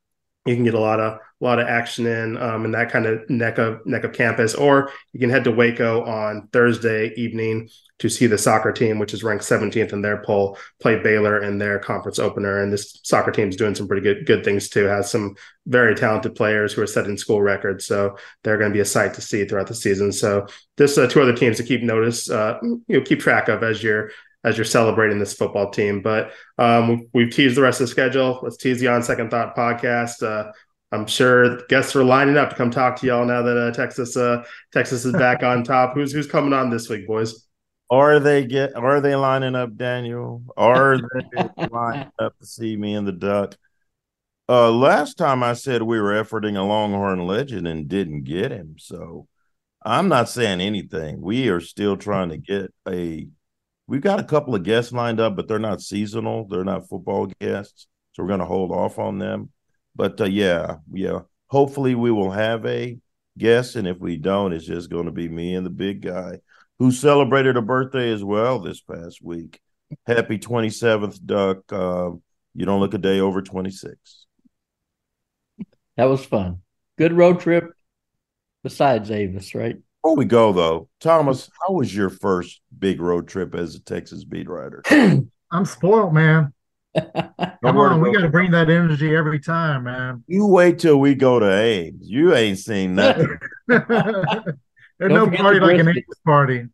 you 0.47 0.56
can 0.56 0.63
get 0.63 0.73
a 0.73 0.80
lot 0.80 0.99
of 0.99 1.19
a 1.39 1.43
lot 1.43 1.60
of 1.60 1.67
action 1.67 2.06
in 2.06 2.38
um, 2.38 2.65
in 2.65 2.71
that 2.71 2.91
kind 2.91 3.06
of 3.06 3.30
neck 3.30 3.58
of 3.58 3.86
neck 3.86 4.04
of 4.04 4.13
campus, 4.13 4.56
or 4.56 4.91
you 5.13 5.19
can 5.19 5.30
head 5.30 5.43
to 5.43 5.52
Waco 5.52 6.04
on 6.04 6.47
Thursday 6.52 7.13
evening 7.15 7.69
to 8.00 8.10
see 8.10 8.28
the 8.28 8.38
soccer 8.38 8.71
team, 8.71 9.00
which 9.00 9.13
is 9.13 9.23
ranked 9.23 9.43
17th 9.43 9.91
in 9.91 10.02
their 10.02 10.21
poll, 10.23 10.58
play 10.80 11.00
Baylor 11.02 11.41
in 11.41 11.58
their 11.58 11.80
conference 11.80 12.19
opener. 12.19 12.62
And 12.62 12.71
this 12.71 13.00
soccer 13.04 13.32
team 13.32 13.50
is 13.50 13.56
doing 13.56 13.73
some 13.76 13.88
pretty 13.88 14.04
good 14.04 14.26
good 14.26 14.43
things 14.43 14.69
too. 14.69 14.86
Has 14.86 15.12
some 15.12 15.36
very 15.65 15.95
talented 15.95 16.36
players 16.36 16.73
who 16.73 16.82
are 16.82 16.88
setting 16.88 17.17
school 17.17 17.41
records, 17.41 17.86
so 17.86 18.17
they're 18.43 18.58
going 18.58 18.71
to 18.71 18.76
be 18.76 18.82
a 18.82 18.86
sight 18.86 19.13
to 19.15 19.21
see 19.21 19.45
throughout 19.45 19.67
the 19.67 19.76
season. 19.76 20.12
So 20.12 20.47
this 20.78 20.97
uh, 20.97 21.08
two 21.08 21.21
other 21.21 21.36
teams 21.36 21.58
to 21.58 21.63
keep 21.63 21.82
notice, 21.84 22.30
uh, 22.30 22.60
you 22.62 22.82
know, 22.88 23.02
keep 23.02 23.19
track 23.19 23.47
of 23.47 23.63
as 23.63 23.82
you're 23.84 24.12
as 24.43 24.58
you're 24.58 24.65
celebrating 24.65 25.19
this 25.19 25.34
football 25.34 25.71
team. 25.71 26.02
But 26.02 26.32
um, 26.58 27.08
we've 27.13 27.32
teased 27.32 27.58
the 27.58 27.62
rest 27.62 27.82
of 27.82 27.88
the 27.88 27.91
schedule. 27.91 28.39
Let's 28.41 28.58
tease 28.58 28.80
the 28.80 28.88
On 28.88 29.04
Second 29.04 29.30
Thought 29.30 29.56
podcast. 29.56 30.23
Uh, 30.23 30.52
I'm 30.91 31.06
sure 31.06 31.65
guests 31.67 31.95
are 31.95 32.04
lining 32.04 32.38
up 32.38 32.52
to 32.52 32.56
come 32.56 32.71
talk 32.71 32.95
to 32.97 33.08
y'all 33.08 33.26
now 33.26 33.41
that 33.41 33.58
uh, 33.58 33.71
Texas 33.71 34.15
uh, 34.15 34.43
Texas 34.71 35.06
is 35.06 35.13
back 35.13 35.43
on 35.43 35.63
top. 35.65 35.93
Who's 35.93 36.12
who's 36.12 36.28
coming 36.28 36.54
on 36.54 36.69
this 36.69 36.89
week, 36.89 37.08
boys? 37.08 37.45
Are 37.89 38.19
they 38.19 38.45
get? 38.45 38.76
Are 38.76 39.02
they 39.02 39.15
lining 39.15 39.56
up, 39.56 39.76
Daniel? 39.76 40.43
Are 40.56 40.97
they 40.97 41.67
lining 41.71 42.12
up 42.19 42.38
to 42.39 42.45
see 42.45 42.76
me 42.78 42.95
in 42.95 43.06
the 43.06 43.12
duck? 43.12 43.56
Uh, 44.50 44.71
last 44.71 45.17
time 45.17 45.43
I 45.43 45.54
said 45.54 45.82
we 45.82 46.00
were 46.00 46.23
efforting 46.23 46.58
a 46.58 46.62
Longhorn 46.62 47.28
legend 47.28 47.67
and 47.67 47.89
didn't 47.89 48.23
get 48.23 48.52
him, 48.52 48.76
so 48.80 49.28
I'm 49.84 50.08
not 50.08 50.30
saying 50.30 50.62
anything. 50.62 51.21
We 51.21 51.50
are 51.50 51.60
still 51.60 51.97
trying 51.97 52.30
to 52.30 52.38
get 52.38 52.73
a. 52.88 53.28
We've 53.88 54.02
got 54.02 54.19
a 54.19 54.26
couple 54.26 54.56
of 54.56 54.63
guests 54.63 54.93
lined 54.93 55.19
up, 55.19 55.36
but 55.36 55.47
they're 55.47 55.60
not 55.60 55.82
seasonal. 55.82 56.47
They're 56.47 56.63
not 56.63 56.88
football 56.88 57.26
guests, 57.41 57.88
so 58.13 58.23
we're 58.23 58.28
going 58.28 58.39
to 58.39 58.45
hold 58.45 58.71
off 58.71 59.00
on 59.00 59.17
them. 59.17 59.50
But 59.97 60.21
uh, 60.21 60.25
yeah, 60.25 60.75
yeah. 60.93 61.21
Hopefully, 61.47 61.95
we 61.95 62.12
will 62.12 62.31
have 62.31 62.65
a 62.65 62.97
guest, 63.38 63.75
and 63.75 63.88
if 63.88 63.97
we 63.99 64.15
don't, 64.17 64.53
it's 64.53 64.65
just 64.65 64.89
going 64.89 65.05
to 65.05 65.12
be 65.12 65.27
me 65.27 65.55
and 65.55 65.65
the 65.65 65.71
big 65.71 66.01
guy 66.01 66.38
who 66.79 66.91
celebrated 66.91 67.57
a 67.57 67.62
birthday 67.62 68.12
as 68.13 68.23
well 68.23 68.60
this 68.60 68.79
past 68.79 69.21
week. 69.21 69.60
Happy 70.05 70.38
27th, 70.38 71.25
Duck. 71.25 71.71
Uh, 71.71 72.12
you 72.53 72.65
don't 72.65 72.79
look 72.79 72.93
a 72.93 72.99
day 72.99 73.19
over 73.19 73.41
26. 73.41 74.27
That 75.95 76.05
was 76.05 76.23
fun. 76.23 76.60
Good 76.97 77.13
road 77.13 77.39
trip 77.39 77.71
besides 78.63 79.10
Avis, 79.10 79.55
right? 79.55 79.77
Before 80.03 80.15
we 80.15 80.25
go, 80.25 80.53
though, 80.53 80.89
Thomas, 80.99 81.49
how 81.62 81.73
was 81.73 81.95
your 81.95 82.10
first 82.10 82.62
big 82.77 83.01
road 83.01 83.27
trip 83.27 83.55
as 83.55 83.75
a 83.75 83.81
Texas 83.81 84.23
beat 84.23 84.47
writer? 84.47 84.83
I'm 85.51 85.65
spoiled, 85.65 86.13
man. 86.13 86.53
Come 87.63 87.77
on, 87.77 88.01
we 88.01 88.12
got 88.12 88.21
to 88.21 88.29
bring 88.29 88.51
that 88.51 88.69
energy 88.69 89.15
every 89.15 89.39
time, 89.39 89.83
man. 89.83 90.23
You 90.27 90.45
wait 90.45 90.79
till 90.79 90.99
we 90.99 91.15
go 91.15 91.39
to 91.39 91.51
Ames. 91.51 92.07
You 92.07 92.33
ain't 92.33 92.60
seen 92.60 92.95
nothing. 92.95 93.38
There's 93.67 95.12
no 95.12 95.29
party 95.29 95.60
like 95.60 95.79
an 95.79 95.89
Ames 95.89 96.05
party. 96.25 96.65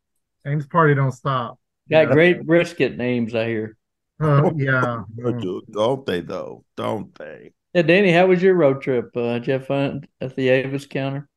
Ames 0.45 0.67
party 0.67 0.95
don't 0.95 1.11
stop. 1.11 1.59
Got 1.89 2.07
yeah. 2.07 2.13
great 2.13 2.45
brisket 2.45 2.97
names, 2.97 3.35
I 3.35 3.47
hear. 3.47 3.77
Uh, 4.19 4.51
yeah. 4.55 5.03
don't 5.71 6.05
they 6.05 6.21
though? 6.21 6.63
Don't 6.77 7.13
they? 7.15 7.51
Yeah, 7.73 7.81
Danny, 7.81 8.11
how 8.11 8.27
was 8.27 8.41
your 8.41 8.53
road 8.53 8.81
trip? 8.81 9.09
Uh, 9.15 9.33
did 9.33 9.47
you 9.47 9.53
have 9.53 9.67
fun 9.67 10.07
at 10.21 10.35
the 10.35 10.49
Avis 10.49 10.85
counter? 10.85 11.27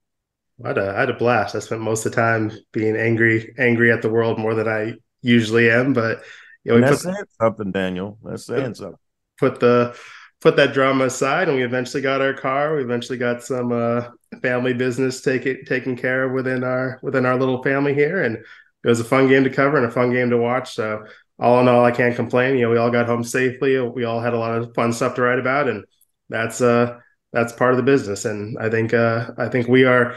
I 0.64 0.68
had, 0.68 0.78
a, 0.78 0.90
I 0.90 1.00
had 1.00 1.10
a 1.10 1.14
blast. 1.14 1.54
I 1.54 1.58
spent 1.58 1.82
most 1.82 2.06
of 2.06 2.12
the 2.12 2.16
time 2.16 2.52
being 2.72 2.96
angry, 2.96 3.54
angry 3.58 3.90
at 3.90 4.02
the 4.02 4.10
world 4.10 4.38
more 4.38 4.54
than 4.54 4.68
I 4.68 4.94
usually 5.22 5.70
am. 5.70 5.92
But 5.92 6.22
know, 6.70 6.74
we 6.76 6.80
that's 6.80 7.04
put, 7.04 7.14
saying 7.14 7.26
something, 7.40 7.72
Daniel. 7.72 8.18
That's 8.22 8.46
saying 8.46 8.66
put, 8.66 8.76
something. 8.76 8.98
Put 9.38 9.60
the 9.60 9.96
put 10.40 10.56
that 10.56 10.72
drama 10.74 11.06
aside, 11.06 11.48
and 11.48 11.56
we 11.56 11.64
eventually 11.64 12.02
got 12.02 12.20
our 12.20 12.34
car. 12.34 12.76
We 12.76 12.82
eventually 12.82 13.18
got 13.18 13.42
some 13.42 13.72
uh, 13.72 14.08
family 14.42 14.74
business 14.74 15.20
take 15.20 15.46
it, 15.46 15.66
taken 15.66 15.96
care 15.96 16.24
of 16.24 16.32
within 16.32 16.64
our 16.64 16.98
within 17.02 17.26
our 17.26 17.38
little 17.38 17.62
family 17.62 17.94
here, 17.94 18.22
and 18.22 18.36
it 18.36 18.88
was 18.88 19.00
a 19.00 19.04
fun 19.04 19.28
game 19.28 19.44
to 19.44 19.50
cover 19.50 19.76
and 19.76 19.86
a 19.86 19.90
fun 19.90 20.12
game 20.12 20.30
to 20.30 20.38
watch. 20.38 20.74
So 20.74 21.04
all 21.38 21.60
in 21.60 21.68
all, 21.68 21.84
I 21.84 21.90
can't 21.90 22.16
complain. 22.16 22.56
You 22.56 22.62
know, 22.62 22.70
we 22.70 22.78
all 22.78 22.90
got 22.90 23.06
home 23.06 23.24
safely. 23.24 23.80
We 23.80 24.04
all 24.04 24.20
had 24.20 24.34
a 24.34 24.38
lot 24.38 24.56
of 24.56 24.74
fun 24.74 24.92
stuff 24.92 25.14
to 25.16 25.22
write 25.22 25.38
about, 25.38 25.68
and 25.68 25.84
that's 26.28 26.60
uh 26.60 26.98
that's 27.32 27.52
part 27.52 27.72
of 27.72 27.76
the 27.76 27.82
business. 27.82 28.24
And 28.24 28.58
I 28.58 28.70
think 28.70 28.94
uh 28.94 29.30
I 29.38 29.48
think 29.48 29.68
we 29.68 29.84
are 29.84 30.16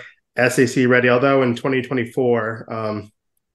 SEC 0.49 0.87
ready. 0.87 1.09
Although 1.09 1.41
in 1.41 1.55
2024, 1.55 2.73
um, 2.73 3.11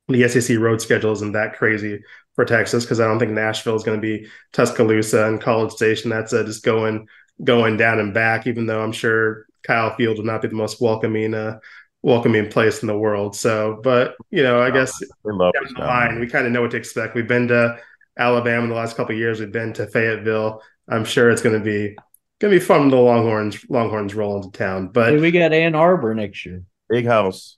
the 0.08 0.28
SEC 0.28 0.58
road 0.58 0.82
schedule 0.82 1.12
isn't 1.12 1.32
that 1.32 1.56
crazy 1.56 2.02
for 2.34 2.44
Texas 2.44 2.84
because 2.84 3.00
I 3.00 3.06
don't 3.06 3.18
think 3.18 3.32
Nashville 3.32 3.76
is 3.76 3.84
going 3.84 4.00
to 4.00 4.02
be 4.02 4.28
Tuscaloosa 4.52 5.26
and 5.26 5.40
College 5.40 5.72
Station. 5.72 6.10
That's 6.10 6.32
uh, 6.32 6.44
just 6.44 6.64
going 6.64 7.08
going 7.42 7.76
down 7.76 8.00
and 8.00 8.12
back. 8.12 8.46
Even 8.46 8.66
though 8.66 8.82
I'm 8.82 8.92
sure 8.92 9.46
Kyle 9.62 9.94
Field 9.94 10.18
will 10.18 10.24
not 10.24 10.42
be 10.42 10.48
the 10.48 10.54
most 10.54 10.80
welcoming 10.80 11.34
uh, 11.34 11.58
welcoming 12.02 12.50
place 12.50 12.82
in 12.82 12.88
the 12.88 12.98
world. 12.98 13.36
So, 13.36 13.80
but 13.82 14.16
you 14.30 14.42
know, 14.42 14.60
I 14.60 14.70
guess 14.70 14.92
we 15.22 15.32
down 15.32 15.52
the 15.74 15.80
line, 15.80 16.20
we 16.20 16.26
kind 16.26 16.46
of 16.46 16.52
know 16.52 16.62
what 16.62 16.72
to 16.72 16.76
expect. 16.76 17.14
We've 17.14 17.28
been 17.28 17.48
to 17.48 17.78
Alabama 18.18 18.64
in 18.64 18.70
the 18.70 18.76
last 18.76 18.96
couple 18.96 19.14
years. 19.14 19.40
We've 19.40 19.52
been 19.52 19.72
to 19.74 19.86
Fayetteville. 19.86 20.62
I'm 20.88 21.04
sure 21.04 21.30
it's 21.30 21.42
going 21.42 21.58
to 21.58 21.64
be 21.64 21.96
going 22.40 22.52
to 22.52 22.58
be 22.58 22.64
fun. 22.64 22.90
The 22.90 22.96
Longhorns 22.96 23.64
Longhorns 23.68 24.14
roll 24.14 24.36
into 24.36 24.56
town, 24.56 24.88
but 24.88 25.12
hey, 25.12 25.20
we 25.20 25.30
got 25.30 25.52
Ann 25.52 25.74
Arbor 25.74 26.14
next 26.14 26.44
year. 26.44 26.64
Big 26.88 27.06
house. 27.06 27.56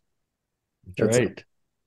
That's, 0.96 1.16
That's 1.16 1.18
right 1.18 1.44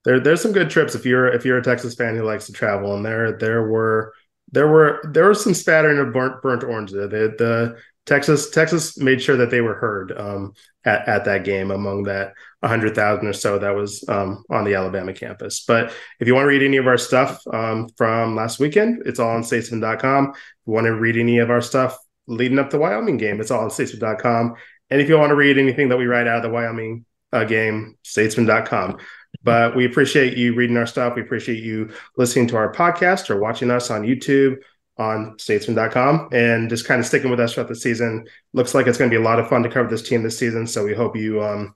there 0.10 0.20
there's 0.20 0.42
some 0.42 0.52
good 0.52 0.72
trips 0.72 0.96
if 0.96 1.06
you're 1.06 1.28
if 1.28 1.46
you're 1.46 1.60
a 1.60 1.64
Texas 1.64 1.94
fan 1.94 2.16
who 2.16 2.24
likes 2.24 2.48
to 2.48 2.52
travel, 2.52 2.96
and 2.96 3.06
there 3.06 3.38
there 3.38 3.68
were 3.68 4.16
there 4.52 4.68
were 4.68 5.00
there 5.04 5.30
was 5.30 5.44
some 5.44 5.54
spattering 5.54 6.00
of 6.00 6.12
burnt 6.12 6.42
burnt 6.42 6.64
orange. 6.64 6.90
The, 6.90 7.08
the 7.08 7.78
Texas 8.08 8.50
Texas 8.50 8.98
made 8.98 9.22
sure 9.22 9.38
that 9.38 9.52
they 9.52 9.62
were 9.62 9.76
heard 9.76 10.12
um, 10.18 10.54
at 10.84 11.08
at 11.08 11.26
that 11.26 11.44
game 11.44 11.70
among 11.70 12.04
that 12.04 12.34
100,000 12.62 13.28
or 13.28 13.34
so 13.34 13.60
that 13.60 13.76
was 13.76 14.04
um, 14.10 14.44
on 14.50 14.66
the 14.66 14.74
Alabama 14.74 15.14
campus. 15.14 15.64
But 15.68 15.94
if 16.20 16.28
you 16.28 16.34
want 16.34 16.46
to 16.46 16.50
read 16.50 16.64
any 16.64 16.78
of 16.78 16.88
our 16.88 16.98
stuff 16.98 17.40
um, 17.54 17.88
from 17.96 18.36
last 18.36 18.60
weekend, 18.60 19.04
it's 19.06 19.20
all 19.20 19.30
on 19.30 19.44
statesman.com. 19.44 20.32
If 20.34 20.36
you 20.66 20.74
want 20.74 20.86
to 20.86 20.96
read 20.96 21.18
any 21.18 21.38
of 21.38 21.52
our 21.52 21.62
stuff 21.62 21.96
leading 22.26 22.58
up 22.58 22.72
to 22.72 22.78
the 22.78 22.82
Wyoming 22.82 23.18
game, 23.18 23.40
it's 23.40 23.52
all 23.52 23.62
on 23.62 23.70
statesman.com. 23.70 24.56
And 24.90 25.02
if 25.02 25.08
you 25.08 25.20
want 25.20 25.30
to 25.30 25.36
read 25.36 25.60
anything 25.60 25.90
that 25.90 25.98
we 25.98 26.08
write 26.08 26.28
out 26.28 26.38
of 26.38 26.44
the 26.44 26.50
Wyoming 26.50 27.06
uh, 27.32 27.44
game, 27.44 27.96
statesman.com. 28.04 28.98
But 29.44 29.76
we 29.76 29.86
appreciate 29.86 30.38
you 30.38 30.54
reading 30.54 30.78
our 30.78 30.86
stuff. 30.86 31.16
We 31.16 31.22
appreciate 31.22 31.64
you 31.64 31.92
listening 32.18 32.48
to 32.48 32.58
our 32.58 32.74
podcast 32.74 33.30
or 33.30 33.40
watching 33.40 33.72
us 33.72 33.90
on 33.90 34.04
YouTube 34.04 34.58
on 34.98 35.40
statesman.com 35.40 36.30
and 36.34 36.70
just 36.70 36.86
kind 36.86 37.00
of 37.00 37.06
sticking 37.06 37.32
with 37.32 37.40
us 37.40 37.54
throughout 37.54 37.70
the 37.70 37.76
season. 37.76 38.28
Looks 38.54 38.76
like 38.76 38.86
it's 38.86 38.98
going 38.98 39.10
to 39.10 39.18
be 39.18 39.22
a 39.22 39.26
lot 39.26 39.40
of 39.40 39.48
fun 39.48 39.64
to 39.64 39.70
cover 39.70 39.90
this 39.90 40.02
team 40.02 40.24
this 40.24 40.38
season. 40.38 40.68
So 40.68 40.84
we 40.84 40.94
hope 40.94 41.16
you 41.16 41.42
um, 41.42 41.74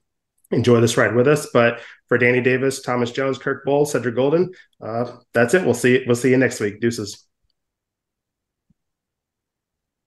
enjoy 0.52 0.82
this 0.82 0.98
ride 0.98 1.16
with 1.16 1.28
us. 1.28 1.48
But 1.54 1.80
for 2.10 2.18
Danny 2.18 2.42
Davis, 2.42 2.82
Thomas 2.82 3.12
Jones, 3.12 3.38
Kirk 3.38 3.64
Bull, 3.64 3.86
Cedric 3.86 4.16
Golden, 4.16 4.52
uh, 4.82 5.16
that's 5.34 5.54
it. 5.54 5.64
We'll 5.64 5.74
see. 5.74 6.04
We'll 6.06 6.18
see 6.18 6.32
you 6.32 6.38
next 6.38 6.60
week. 6.60 6.82
Deuces. 6.82 7.26